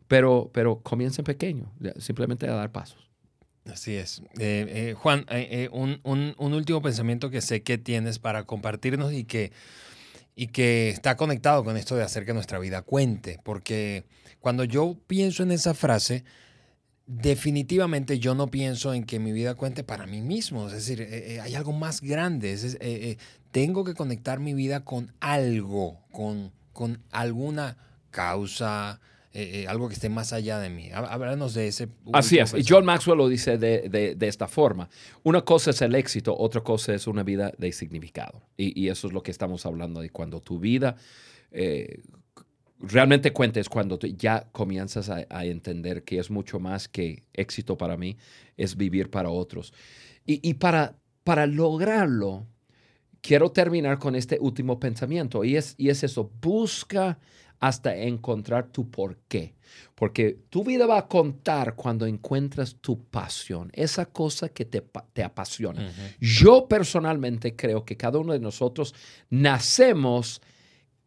pero, 0.09 0.51
pero 0.53 0.81
comienza 0.81 1.21
en 1.21 1.27
pequeño, 1.27 1.73
simplemente 1.99 2.49
a 2.49 2.55
dar 2.55 2.73
pasos. 2.73 3.11
Así 3.67 3.95
es. 3.95 4.23
Juan, 4.97 5.27
un, 5.71 6.01
un, 6.05 6.53
último 6.53 6.83
pensamiento 6.83 7.31
que 7.31 7.41
sé 7.41 7.63
que 7.63 7.79
tienes 7.79 8.19
para 8.19 8.45
compartirnos 8.45 9.13
y 9.13 9.25
que, 9.25 9.53
y 10.35 10.49
que 10.49 10.89
está 10.89 11.17
conectado 11.17 11.63
con 11.63 11.77
esto 11.77 11.95
de 11.95 12.03
hacer 12.03 12.25
que 12.25 12.35
nuestra 12.35 12.59
vida 12.59 12.83
cuente, 12.83 13.39
porque 13.45 14.05
cuando 14.41 14.65
yo 14.65 14.97
pienso 15.07 15.45
en 15.45 15.53
esa 15.53 15.73
frase, 15.73 16.25
definitivamente 17.07 18.19
yo 18.19 18.35
no 18.35 18.49
pienso 18.49 18.95
en 18.95 19.05
que 19.05 19.19
mi 19.19 19.33
vida 19.33 19.55
cuente 19.55 19.85
para 19.85 20.07
mí 20.07 20.21
mismo. 20.21 20.67
Es 20.67 20.73
decir, 20.73 21.01
eh, 21.01 21.35
eh, 21.35 21.41
hay 21.41 21.55
algo 21.55 21.73
más 21.73 22.01
grande. 22.01 22.57
Eh, 22.81 23.17
tengo 23.51 23.85
que 23.85 23.95
conectar 23.95 24.41
mi 24.41 24.55
vida 24.55 24.85
con 24.85 25.13
algo, 25.21 26.01
con, 26.11 26.53
con 26.73 27.01
alguna 27.11 27.77
causa, 28.11 29.01
algo 29.67 29.89
que 29.89 29.95
esté 29.95 30.09
más 30.09 30.33
allá 30.33 30.59
de 30.59 30.71
mí. 30.71 30.91
Háblanos 30.93 31.55
de 31.55 31.69
ese. 31.69 31.89
Así 32.13 32.39
es. 32.39 32.55
Y 32.55 32.65
John 32.67 32.85
Maxwell 32.85 33.19
lo 33.19 33.29
dice 33.29 33.59
de, 33.59 34.17
esta 34.21 34.49
forma. 34.49 34.89
Una 35.23 35.43
cosa 35.43 35.71
es 35.71 35.83
el 35.83 35.95
éxito, 35.95 36.37
otra 36.37 36.63
cosa 36.63 36.95
es 36.95 37.07
una 37.07 37.23
vida 37.23 37.53
de 37.59 37.73
significado. 37.73 38.43
Y, 38.57 38.81
y 38.81 38.89
eso 38.89 39.07
es 39.07 39.13
lo 39.13 39.23
que 39.23 39.31
estamos 39.31 39.67
hablando 39.67 40.01
de 40.01 40.11
cuando 40.11 40.41
tu 40.41 40.59
vida 40.59 40.97
realmente 42.83 43.33
cuentes 43.33 43.69
cuando 43.69 43.99
ya 43.99 44.49
comienzas 44.53 45.09
a, 45.09 45.45
entender 45.45 46.05
que 46.05 46.19
es 46.19 46.31
mucho 46.31 46.59
más 46.59 46.89
que 46.89 47.25
éxito 47.33 47.79
para 47.79 47.97
mí, 47.97 48.17
es 48.57 48.77
vivir 48.77 49.11
para 49.11 49.31
otros. 49.31 49.73
Y, 50.25 50.55
para, 50.55 50.97
para 51.25 51.47
lograrlo, 51.47 52.47
quiero 53.21 53.51
terminar 53.51 53.99
con 53.99 54.15
este 54.15 54.39
último 54.41 54.79
pensamiento 54.79 55.43
y 55.43 55.57
es, 55.57 55.75
y 55.79 55.89
es 55.89 56.05
eso, 56.05 56.31
busca 56.41 57.19
hasta 57.59 57.97
encontrar 57.97 58.69
tu 58.69 58.91
por 58.91 59.17
qué. 59.29 59.55
Porque 59.95 60.39
tu 60.51 60.65
vida 60.65 60.87
va 60.87 60.99
a 60.99 61.09
contar 61.09 61.75
cuando 61.77 62.07
encuentras 62.07 62.77
tu 62.81 63.05
pasión, 63.05 63.71
esa 63.73 64.07
cosa 64.07 64.49
que 64.49 64.65
te, 64.65 64.83
te 65.13 65.23
apasiona. 65.23 65.91
Yo 66.21 66.67
personalmente 66.69 67.55
creo 67.55 67.85
que 67.85 67.97
cada 67.97 68.19
uno 68.19 68.33
de 68.33 68.41
nosotros 68.41 68.95
nacemos 69.31 70.43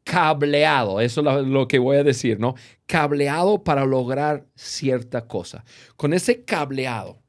cableado, 0.06 1.02
eso 1.02 1.22
es 1.22 1.48
lo, 1.48 1.68
que 1.68 1.80
voy 1.80 1.98
a 1.98 2.04
decir, 2.04 2.40
¿no? 2.40 2.54
Cableado 2.86 3.64
para 3.64 3.86
lograr 3.86 4.46
cierta 4.54 5.28
cosa. 5.28 5.66
Con 5.98 6.14
ese 6.14 6.46
cableado, 6.46 7.24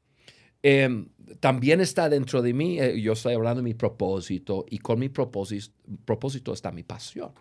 em, 0.61 1.09
también 1.39 1.81
está 1.81 2.07
dentro 2.07 2.43
de 2.43 2.53
mí, 2.53 2.79
eh, 2.79 3.01
yo 3.01 3.13
estoy 3.13 3.33
hablando 3.33 3.61
de 3.61 3.63
mi 3.63 3.73
propósito 3.73 4.63
y 4.69 4.77
con 4.77 4.99
mi 4.99 5.09
propósito, 5.09 5.73
propósito 6.05 6.53
está 6.53 6.71
mi 6.71 6.83
pasión. 6.83 7.31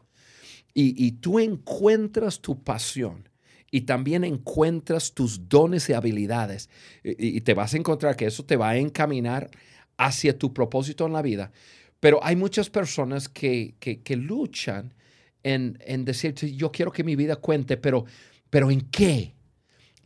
Y, 0.78 1.12
tú 1.12 1.38
encuentras 1.38 2.40
tu 2.40 2.62
pasión 2.62 3.30
y 3.70 3.82
también 3.82 4.24
encuentras 4.24 5.14
tus 5.14 5.48
dones 5.48 5.88
y 5.88 5.94
habilidades 5.94 6.68
y, 7.02 7.40
te 7.40 7.54
vas 7.54 7.72
a 7.72 7.78
encontrar 7.78 8.14
que 8.14 8.26
eso 8.26 8.44
te 8.44 8.56
va 8.56 8.70
a 8.70 8.76
encaminar 8.76 9.50
hacia 9.96 10.36
tu 10.38 10.52
propósito 10.52 11.06
en 11.06 11.14
la 11.14 11.22
vida. 11.22 11.50
Pero 11.98 12.20
hay 12.22 12.36
muchas 12.36 12.68
personas 12.68 13.30
que, 13.30 13.74
que 13.80 14.16
luchan 14.16 14.92
en, 15.54 15.78
en 15.80 16.04
decirte, 16.04 16.54
yo 16.54 16.72
quiero 16.72 16.92
que 16.92 17.04
mi 17.04 17.16
vida 17.16 17.36
cuente, 17.36 17.76
pero, 17.76 18.04
pero 18.50 18.70
¿en 18.70 18.80
qué? 18.82 19.36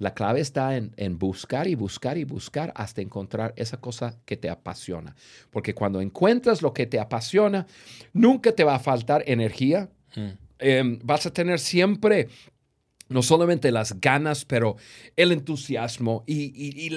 La 0.00 0.14
clave 0.14 0.40
está 0.40 0.76
en, 0.76 1.18
buscar 1.18 1.68
y 1.68 1.74
buscar 1.74 2.16
y 2.16 2.24
buscar 2.24 2.72
hasta 2.74 3.02
encontrar 3.02 3.52
esa 3.56 3.78
cosa 3.78 4.18
que 4.24 4.38
te 4.38 4.48
apasiona. 4.48 5.14
Porque 5.50 5.74
cuando 5.74 6.00
encuentras 6.00 6.62
lo 6.62 6.72
que 6.72 6.86
te 6.86 6.98
apasiona, 6.98 7.66
nunca 8.14 8.52
te 8.52 8.64
va 8.64 8.76
a 8.76 8.78
faltar 8.78 9.22
energía. 9.26 9.90
Mm. 10.16 10.28
Em, 10.58 10.98
vas 11.04 11.26
a 11.26 11.32
tener 11.34 11.58
siempre 11.58 12.28
no 13.10 13.22
solamente 13.22 13.70
las 13.70 14.00
ganas, 14.00 14.46
pero 14.46 14.76
el 15.16 15.32
entusiasmo 15.32 16.24
y, 16.26 16.90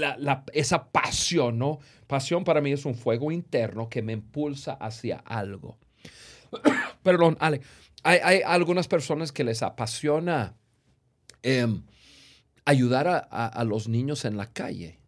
esa 0.53 0.89
pasión, 0.89 1.57
¿no? 1.57 1.79
Pasión 2.07 2.45
para 2.45 2.61
mí 2.61 2.71
es 2.71 2.85
un 2.85 2.95
fuego 2.95 3.33
interno 3.33 3.89
que 3.89 4.01
me 4.01 4.13
impulsa 4.13 4.73
hacia 4.73 5.17
algo. 5.17 5.77
Perdón, 7.03 7.37
Ale 7.39 7.61
hay, 8.03 8.41
algunas 8.45 8.87
personas 8.87 9.31
que 9.31 9.43
les 9.43 9.63
apasiona 9.63 10.55
em, 11.41 11.83
ayudar 12.65 13.27
a, 13.29 13.63
los 13.63 13.87
niños 13.87 14.25
en 14.25 14.37
la 14.37 14.51
calle. 14.51 14.99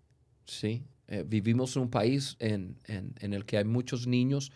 ¿sí? 0.46 0.86
Eh, 1.08 1.24
vivimos 1.28 1.76
en 1.76 1.84
un 1.84 1.90
país 1.90 2.38
en, 2.40 2.78
el 3.20 3.46
que 3.46 3.58
hay 3.58 3.66
muchos 3.66 4.08
niños 4.08 4.52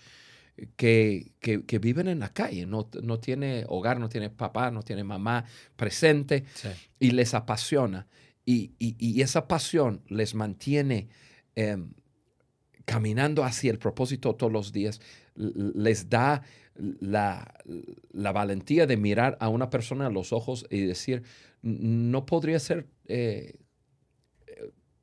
que, 0.75 1.33
viven 1.81 2.07
en 2.07 2.19
la 2.19 2.33
calle, 2.33 2.65
no, 2.65 2.89
no, 3.01 3.19
tiene 3.19 3.65
hogar, 3.67 3.99
no 3.99 4.09
tiene 4.09 4.29
papá, 4.29 4.71
no 4.71 4.83
tiene 4.83 5.03
mamá 5.03 5.45
presente 5.75 6.45
y 6.99 7.11
les 7.11 7.33
apasiona. 7.33 8.07
Y, 8.45 9.21
esa 9.21 9.47
pasión 9.47 10.01
les 10.07 10.33
mantiene 10.33 11.09
em, 11.55 11.91
caminando 12.85 13.43
hacia 13.43 13.69
el 13.69 13.77
propósito 13.77 14.33
todos 14.35 14.51
los 14.51 14.71
días, 14.71 14.99
les 15.35 16.09
da 16.09 16.41
la, 16.99 17.53
valentía 18.13 18.85
de 18.85 18.97
mirar 18.97 19.37
a 19.39 19.49
una 19.49 19.69
persona 19.69 20.07
a 20.07 20.09
los 20.09 20.33
ojos 20.33 20.65
y 20.69 20.81
decir, 20.81 21.23
no 21.61 22.25
podría 22.25 22.59
ser 22.59 22.87
eh, 23.07 23.53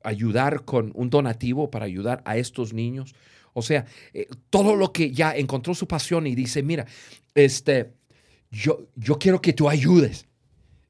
ayudar 0.03 0.65
con 0.65 0.91
un 0.95 1.09
donativo 1.09 1.69
para 1.69 1.85
ayudar 1.85 2.21
a 2.25 2.37
estos 2.37 2.73
niños. 2.73 3.13
O 3.53 3.61
sea, 3.61 3.85
eh, 4.13 4.27
todo 4.49 4.75
lo 4.75 4.91
que 4.91 5.11
ya 5.11 5.35
encontró 5.35 5.73
su 5.75 5.87
pasión 5.87 6.27
y 6.27 6.35
dice, 6.35 6.63
mira, 6.63 6.85
este, 7.35 7.93
yo, 8.51 8.87
yo 8.95 9.17
quiero 9.19 9.41
que 9.41 9.53
tú 9.53 9.69
ayudes 9.69 10.27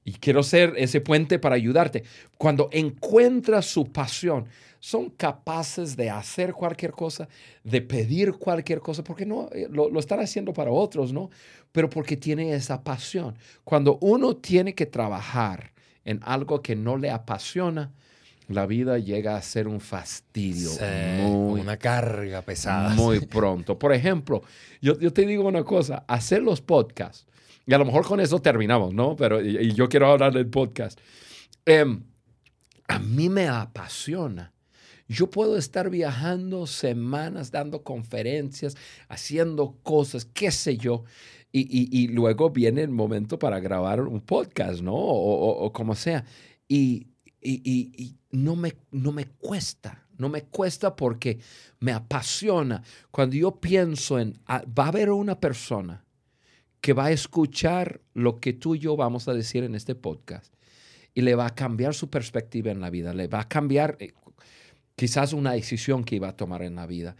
y 0.03 0.13
quiero 0.13 0.43
ser 0.43 0.73
ese 0.77 1.01
puente 1.01 1.39
para 1.39 1.55
ayudarte. 1.55 2.03
Cuando 2.37 2.69
encuentra 2.71 3.61
su 3.61 3.91
pasión, 3.91 4.47
son 4.87 5.09
capaces 5.09 5.97
de 5.97 6.09
hacer 6.09 6.53
cualquier 6.53 6.91
cosa, 6.91 7.27
de 7.61 7.81
pedir 7.81 8.31
cualquier 8.31 8.79
cosa, 8.79 9.03
porque 9.03 9.25
no 9.25 9.49
eh, 9.51 9.67
lo, 9.69 9.99
están 9.99 10.21
haciendo 10.21 10.53
para 10.53 10.71
otros, 10.71 11.11
¿no? 11.11 11.29
Pero 11.73 11.89
porque 11.89 12.15
tiene 12.15 12.53
esa 12.53 12.81
pasión. 12.85 13.35
Cuando 13.65 13.97
uno 13.99 14.37
tiene 14.37 14.73
que 14.75 14.85
trabajar 14.85 15.73
en 16.05 16.21
algo 16.23 16.61
que 16.61 16.77
no 16.77 16.95
le 16.95 17.11
apasiona, 17.11 17.91
la 18.47 18.65
vida 18.65 18.97
llega 18.97 19.35
a 19.35 19.41
ser 19.41 19.67
un 19.67 19.81
fastidio. 19.81 20.71
una 21.49 21.75
carga 21.75 22.41
pesada. 22.43 22.95
Muy 22.95 23.19
pronto. 23.19 23.77
Por 23.77 23.91
ejemplo, 23.91 24.41
yo, 24.81 24.97
yo 24.99 25.11
te 25.11 25.25
digo 25.25 25.45
una 25.45 25.65
cosa, 25.65 26.05
hacer 26.07 26.41
los 26.41 26.61
podcasts 26.61 27.27
y 27.65 27.73
a 27.73 27.77
lo 27.77 27.83
mejor 27.83 28.05
con 28.05 28.21
eso 28.21 28.39
terminamos, 28.39 28.93
¿no? 28.93 29.17
Pero 29.17 29.41
y, 29.41 29.73
yo 29.73 29.89
quiero 29.89 30.09
hablar 30.09 30.31
del 30.31 30.47
podcast. 30.47 30.97
Em, 31.65 32.01
a 32.87 32.99
mí 32.99 33.27
me 33.27 33.49
apasiona. 33.49 34.53
Yo 35.07 35.29
puedo 35.29 35.57
estar 35.57 35.89
viajando 35.89 36.67
semanas, 36.67 37.51
dando 37.51 37.83
conferencias, 37.83 38.75
haciendo 39.07 39.77
cosas, 39.83 40.25
qué 40.25 40.51
sé 40.51 40.77
yo, 40.77 41.03
y, 41.51 42.07
luego 42.09 42.49
viene 42.49 42.83
el 42.83 42.89
momento 42.89 43.39
para 43.39 43.59
grabar 43.59 44.01
un 44.01 44.21
podcast, 44.21 44.81
¿no? 44.81 44.95
O, 44.95 45.71
como 45.73 45.95
sea. 45.95 46.25
Y, 46.67 47.07
no, 48.31 48.55
me, 48.55 48.73
no 48.91 49.11
me 49.11 49.25
cuesta, 49.25 50.05
no 50.17 50.29
me 50.29 50.43
cuesta 50.43 50.95
porque 50.95 51.39
me 51.79 51.93
apasiona. 51.93 52.83
Cuando 53.11 53.35
yo 53.35 53.59
pienso 53.59 54.19
en, 54.19 54.37
ah, 54.45 54.63
va 54.77 54.85
a 54.85 54.89
haber 54.89 55.09
una 55.09 55.39
persona 55.39 56.03
que 56.81 56.93
va 56.93 57.05
a 57.05 57.11
escuchar 57.11 58.01
lo 58.13 58.39
que 58.39 58.53
tú 58.53 58.75
y 58.75 58.79
yo 58.79 58.95
vamos 58.95 59.27
a 59.27 59.33
decir 59.33 59.63
en 59.63 59.75
este 59.75 59.95
podcast 59.95 60.53
y 61.13 61.21
le 61.21 61.35
va 61.35 61.47
a 61.47 61.55
cambiar 61.55 61.95
su 61.95 62.09
perspectiva 62.09 62.71
en 62.71 62.81
la 62.81 62.89
vida, 62.89 63.13
le 63.13 63.27
va 63.27 63.41
a 63.41 63.47
cambiar 63.47 63.97
eh, 63.99 64.13
quizás 64.97 65.31
una 65.31 65.53
decisión 65.53 66.03
que 66.03 66.15
iba 66.15 66.27
a 66.27 66.35
tomar 66.35 66.63
en 66.63 66.75
la 66.75 66.87
vida, 66.87 67.15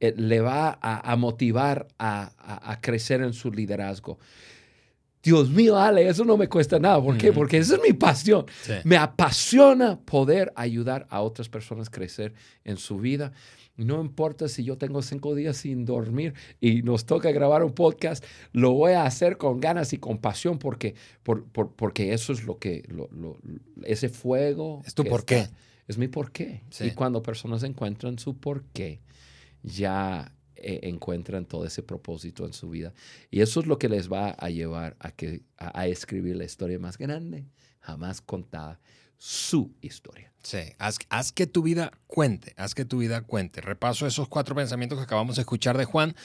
eh, 0.00 0.12
le 0.16 0.40
va 0.40 0.78
a, 0.82 1.16
motivar 1.16 1.86
a, 1.98 2.78
crecer 2.82 3.22
en 3.22 3.32
su 3.32 3.52
liderazgo. 3.52 4.18
Dios 5.22 5.48
mío, 5.50 5.78
Ale, 5.78 6.08
eso 6.08 6.24
no 6.24 6.36
me 6.36 6.48
cuesta 6.48 6.78
nada. 6.78 7.00
¿Por 7.00 7.16
qué? 7.18 7.32
Porque 7.32 7.58
esa 7.58 7.76
es 7.76 7.82
mi 7.82 7.92
pasión. 7.92 8.46
Me 8.84 8.96
apasiona 8.96 10.00
poder 10.00 10.52
ayudar 10.56 11.06
a 11.08 11.20
otras 11.20 11.48
personas 11.48 11.88
a 11.88 11.90
crecer 11.90 12.34
en 12.64 12.78
su 12.78 12.98
vida. 12.98 13.32
No 13.76 14.00
importa 14.00 14.48
si 14.48 14.64
yo 14.64 14.76
tengo 14.76 15.00
cinco 15.00 15.34
días 15.34 15.58
sin 15.58 15.84
dormir 15.84 16.34
y 16.60 16.82
nos 16.82 17.06
toca 17.06 17.30
grabar 17.30 17.62
un 17.62 17.72
podcast, 17.72 18.24
lo 18.52 18.72
voy 18.72 18.92
a 18.92 19.04
hacer 19.04 19.36
con 19.36 19.60
ganas 19.60 19.92
y 19.92 19.98
con 19.98 20.18
pasión 20.18 20.58
porque, 20.58 20.94
porque 21.22 22.12
eso 22.12 22.32
es 22.32 22.44
lo 22.44 22.58
que, 22.58 22.82
ese 23.84 24.08
fuego. 24.08 24.82
Es 24.84 24.94
tu 24.94 25.04
por 25.04 25.24
qué. 25.24 25.46
Es 25.90 25.98
mi 25.98 26.06
por 26.06 26.30
qué. 26.30 26.62
Y 26.78 26.92
cuando 26.92 27.20
personas 27.20 27.64
encuentran 27.64 28.16
su 28.16 28.38
por 28.38 28.62
qué, 28.66 29.00
ya 29.64 30.32
eh, 30.54 30.78
encuentran 30.84 31.46
todo 31.46 31.66
ese 31.66 31.82
propósito 31.82 32.46
en 32.46 32.52
su 32.52 32.70
vida. 32.70 32.94
Y 33.28 33.40
eso 33.40 33.58
es 33.58 33.66
lo 33.66 33.76
que 33.76 33.88
les 33.88 34.08
va 34.08 34.30
a 34.30 34.50
llevar 34.50 34.96
a, 35.00 35.10
que, 35.10 35.42
a 35.56 35.88
escribir 35.88 36.36
la 36.36 36.44
historia 36.44 36.78
más 36.78 36.96
grande 36.96 37.44
jamás 37.80 38.20
contada 38.20 38.78
su 39.22 39.74
historia. 39.82 40.32
Sí, 40.42 40.60
haz, 40.78 41.32
que 41.32 41.46
tu 41.46 41.62
vida 41.62 41.92
cuente, 42.06 42.54
haz 42.56 42.74
que 42.74 42.86
tu 42.86 42.96
vida 42.96 43.20
cuente. 43.20 43.60
Repaso 43.60 44.06
esos 44.06 44.28
cuatro 44.28 44.54
pensamientos 44.54 44.98
que 44.98 45.04
acabamos 45.04 45.36
de 45.36 45.42
escuchar 45.42 45.76
de 45.76 45.84
Juan. 45.84 46.16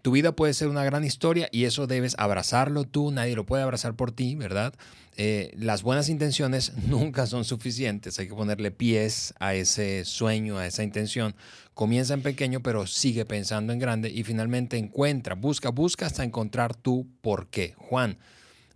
Tu 0.00 0.12
vida 0.12 0.30
puede 0.30 0.54
ser 0.54 0.68
una 0.68 0.84
gran 0.84 1.04
historia 1.04 1.48
y 1.50 1.64
eso 1.64 1.88
debes 1.88 2.14
abrazarlo 2.18 2.84
tú, 2.84 3.10
nadie 3.10 3.34
lo 3.34 3.44
puede 3.44 3.64
abrazar 3.64 3.96
por 3.96 4.12
ti, 4.12 4.36
¿verdad? 4.36 4.74
Eh, 5.16 5.52
las 5.56 5.82
buenas 5.82 6.08
intenciones 6.08 6.72
nunca 6.86 7.26
son 7.26 7.44
suficientes, 7.44 8.16
hay 8.20 8.28
que 8.28 8.34
ponerle 8.34 8.70
pies 8.70 9.34
a 9.40 9.54
ese 9.54 10.04
sueño, 10.04 10.58
a 10.58 10.68
esa 10.68 10.84
intención. 10.84 11.34
Comienza 11.74 12.14
en 12.14 12.22
pequeño, 12.22 12.60
pero 12.60 12.86
sigue 12.86 13.24
pensando 13.24 13.72
en 13.72 13.80
grande 13.80 14.08
y 14.08 14.22
finalmente 14.22 14.76
encuentra, 14.76 15.34
busca, 15.34 15.70
busca 15.70 16.06
hasta 16.06 16.22
encontrar 16.22 16.76
tu 16.76 17.08
por 17.22 17.48
qué. 17.48 17.74
Juan, 17.76 18.18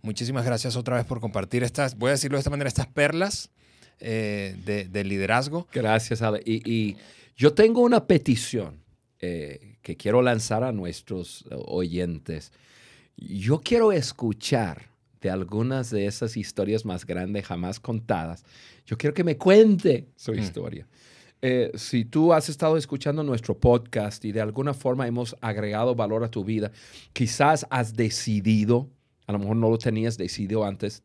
muchísimas 0.01 0.43
gracias 0.43 0.75
otra 0.75 0.97
vez 0.97 1.05
por 1.05 1.21
compartir 1.21 1.63
estas, 1.63 1.97
voy 1.97 2.09
a 2.09 2.11
decirlo 2.11 2.35
de 2.35 2.41
esta 2.41 2.49
manera, 2.49 2.67
estas 2.67 2.87
perlas 2.87 3.49
eh, 4.01 4.87
de, 4.91 5.03
liderazgo. 5.03 5.67
Gracias, 5.71 6.21
Ale. 6.21 6.41
Y, 6.45 6.95
yo 7.37 7.53
tengo 7.53 7.81
una 7.81 8.05
petición 8.05 8.83
eh, 9.19 9.77
que 9.81 9.97
quiero 9.97 10.21
lanzar 10.21 10.63
a 10.63 10.71
nuestros 10.71 11.45
oyentes. 11.49 12.51
Yo 13.17 13.61
quiero 13.61 13.91
escuchar 13.91 14.91
de 15.21 15.29
algunas 15.29 15.89
de 15.89 16.05
esas 16.05 16.35
historias 16.37 16.85
más 16.85 17.05
grandes 17.05 17.45
jamás 17.45 17.79
contadas. 17.79 18.43
Yo 18.85 18.97
quiero 18.97 19.13
que 19.13 19.23
me 19.23 19.37
cuente 19.37 20.07
su 20.15 20.33
mm. 20.33 20.39
historia. 20.39 20.87
Eh, 21.43 21.71
si 21.75 22.05
tú 22.05 22.33
has 22.33 22.49
estado 22.49 22.77
escuchando 22.77 23.23
nuestro 23.23 23.57
podcast 23.57 24.23
y 24.25 24.31
de 24.31 24.41
alguna 24.41 24.75
forma 24.75 25.07
hemos 25.07 25.35
agregado 25.41 25.95
valor 25.95 26.23
a 26.23 26.29
tu 26.29 26.43
vida, 26.43 26.71
quizás 27.13 27.65
has 27.71 27.95
decidido, 27.95 28.89
a 29.31 29.33
lo 29.33 29.39
mejor 29.39 29.55
no 29.55 29.69
lo 29.69 29.77
tenías 29.77 30.17
decidido 30.17 30.65
antes, 30.65 31.03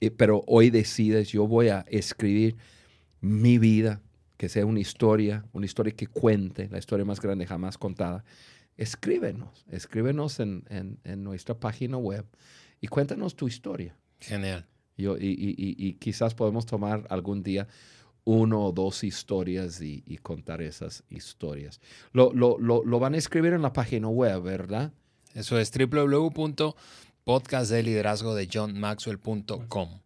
eh, 0.00 0.10
pero 0.10 0.42
hoy 0.48 0.70
decides, 0.70 1.28
yo 1.28 1.46
voy 1.46 1.68
a 1.68 1.84
escribir 1.88 2.56
mi 3.20 3.58
vida, 3.58 4.02
que 4.36 4.48
sea 4.48 4.66
una 4.66 4.80
historia, 4.80 5.44
una 5.52 5.64
historia 5.64 5.94
que 5.94 6.08
cuente, 6.08 6.68
la 6.68 6.78
historia 6.78 7.04
más 7.04 7.20
grande 7.20 7.46
jamás 7.46 7.78
contada. 7.78 8.24
Escríbenos, 8.76 9.64
escríbenos 9.70 10.40
en, 10.40 10.64
nuestra 11.18 11.54
página 11.54 11.98
web 11.98 12.26
y 12.80 12.88
cuéntanos 12.88 13.36
tu 13.36 13.46
historia. 13.46 13.96
Genial. 14.18 14.66
Yo, 14.96 15.16
y, 15.18 15.96
quizás 16.00 16.34
podemos 16.34 16.66
tomar 16.66 17.06
algún 17.08 17.44
día 17.44 17.68
uno 18.24 18.66
o 18.66 18.72
dos 18.72 19.04
historias 19.04 19.80
y, 19.80 20.18
contar 20.20 20.62
esas 20.62 21.04
historias. 21.10 21.80
Lo, 22.12 22.32
lo, 22.32 22.58
lo, 22.58 22.98
van 22.98 23.14
a 23.14 23.18
escribir 23.18 23.52
en 23.52 23.62
la 23.62 23.72
página 23.72 24.08
web, 24.08 24.42
¿verdad? 24.42 24.92
Eso 25.34 25.60
es 25.60 25.70
www 25.70 26.74
podcast 27.24 27.70
de 27.70 27.82
liderazgo 27.82 28.34
de 28.34 28.48
johnmaxwell.com. 28.52 30.00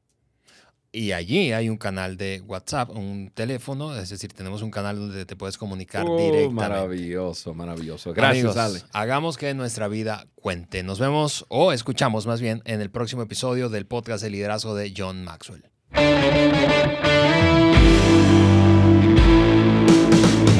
Y 0.92 1.12
allí 1.12 1.52
hay 1.52 1.68
un 1.68 1.76
canal 1.76 2.16
de 2.16 2.40
WhatsApp, 2.46 2.88
un 2.90 3.30
teléfono, 3.34 3.94
es 3.94 4.08
decir, 4.08 4.32
tenemos 4.32 4.62
un 4.62 4.70
canal 4.70 4.96
donde 4.98 5.26
te 5.26 5.36
puedes 5.36 5.58
comunicar 5.58 6.06
oh, 6.08 6.16
directamente. 6.16 6.54
Maravilloso, 6.54 7.52
maravilloso. 7.52 8.14
Gracias, 8.14 8.56
Ale. 8.56 8.80
Hagamos 8.92 9.36
que 9.36 9.52
nuestra 9.52 9.88
vida 9.88 10.26
cuente. 10.36 10.82
Nos 10.82 10.98
vemos 10.98 11.44
o 11.48 11.72
escuchamos 11.72 12.26
más 12.26 12.40
bien 12.40 12.62
en 12.64 12.80
el 12.80 12.90
próximo 12.90 13.22
episodio 13.22 13.68
del 13.68 13.86
podcast 13.86 14.22
de 14.22 14.30
liderazgo 14.30 14.74
de 14.74 14.94
John 14.96 15.22
Maxwell. 15.22 15.64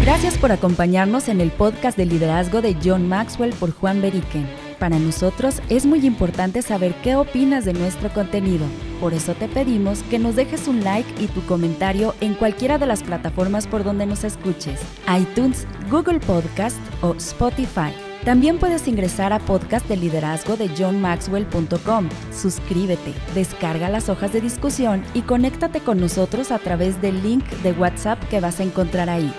Gracias 0.03 0.37
por 0.39 0.53
acompañarnos 0.53 1.29
en 1.29 1.41
el 1.41 1.51
podcast 1.51 1.97
de 1.97 2.05
liderazgo 2.05 2.61
de 2.61 2.77
John 2.85 3.09
Maxwell 3.09 3.55
por 3.55 3.73
Juan 3.73 4.03
Beriken. 4.03 4.66
Para 4.79 4.99
nosotros 4.99 5.63
es 5.71 5.87
muy 5.87 6.05
importante 6.05 6.61
saber 6.61 6.95
qué 7.03 7.17
opinas 7.17 7.65
de 7.65 7.73
nuestro 7.73 8.13
contenido. 8.13 8.67
Por 9.01 9.15
eso 9.15 9.35
te 9.35 9.49
pedimos 9.49 10.03
que 10.05 10.19
nos 10.19 10.37
dejes 10.37 10.69
un 10.69 10.85
like 10.85 11.23
y 11.23 11.29
tu 11.29 11.45
comentario 11.47 12.15
en 12.21 12.35
cualquiera 12.35 12.77
de 12.77 12.87
las 12.87 13.03
plataformas 13.03 13.67
por 13.67 13.85
donde 13.85 14.05
nos 14.05 14.25
escuches, 14.25 14.81
iTunes, 15.19 15.67
Google 15.91 16.21
Podcast 16.21 16.79
o 17.01 17.15
Spotify. 17.15 17.93
También 18.25 18.59
puedes 18.59 18.89
ingresar 18.89 19.33
a 19.33 19.39
podcast 19.39 19.89
de 19.89 19.97
liderazgo 19.97 20.57
de 20.57 20.69
johnmaxwell.com. 20.69 22.09
Suscríbete, 22.33 23.15
descarga 23.35 23.89
las 23.89 24.09
hojas 24.09 24.33
de 24.33 24.41
discusión 24.41 25.05
y 25.15 25.23
conéctate 25.23 25.81
con 25.81 26.01
nosotros 26.01 26.51
a 26.51 26.59
través 26.59 27.01
del 27.01 27.23
link 27.23 27.45
de 27.63 27.73
WhatsApp 27.73 28.23
que 28.29 28.41
vas 28.41 28.61
a 28.61 28.65
encontrar 28.65 29.09
ahí. 29.09 29.33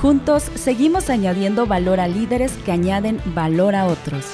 Juntos 0.00 0.42
seguimos 0.54 1.08
añadiendo 1.08 1.66
valor 1.66 2.00
a 2.00 2.06
líderes 2.06 2.52
que 2.64 2.72
añaden 2.72 3.18
valor 3.34 3.74
a 3.74 3.86
otros. 3.86 4.26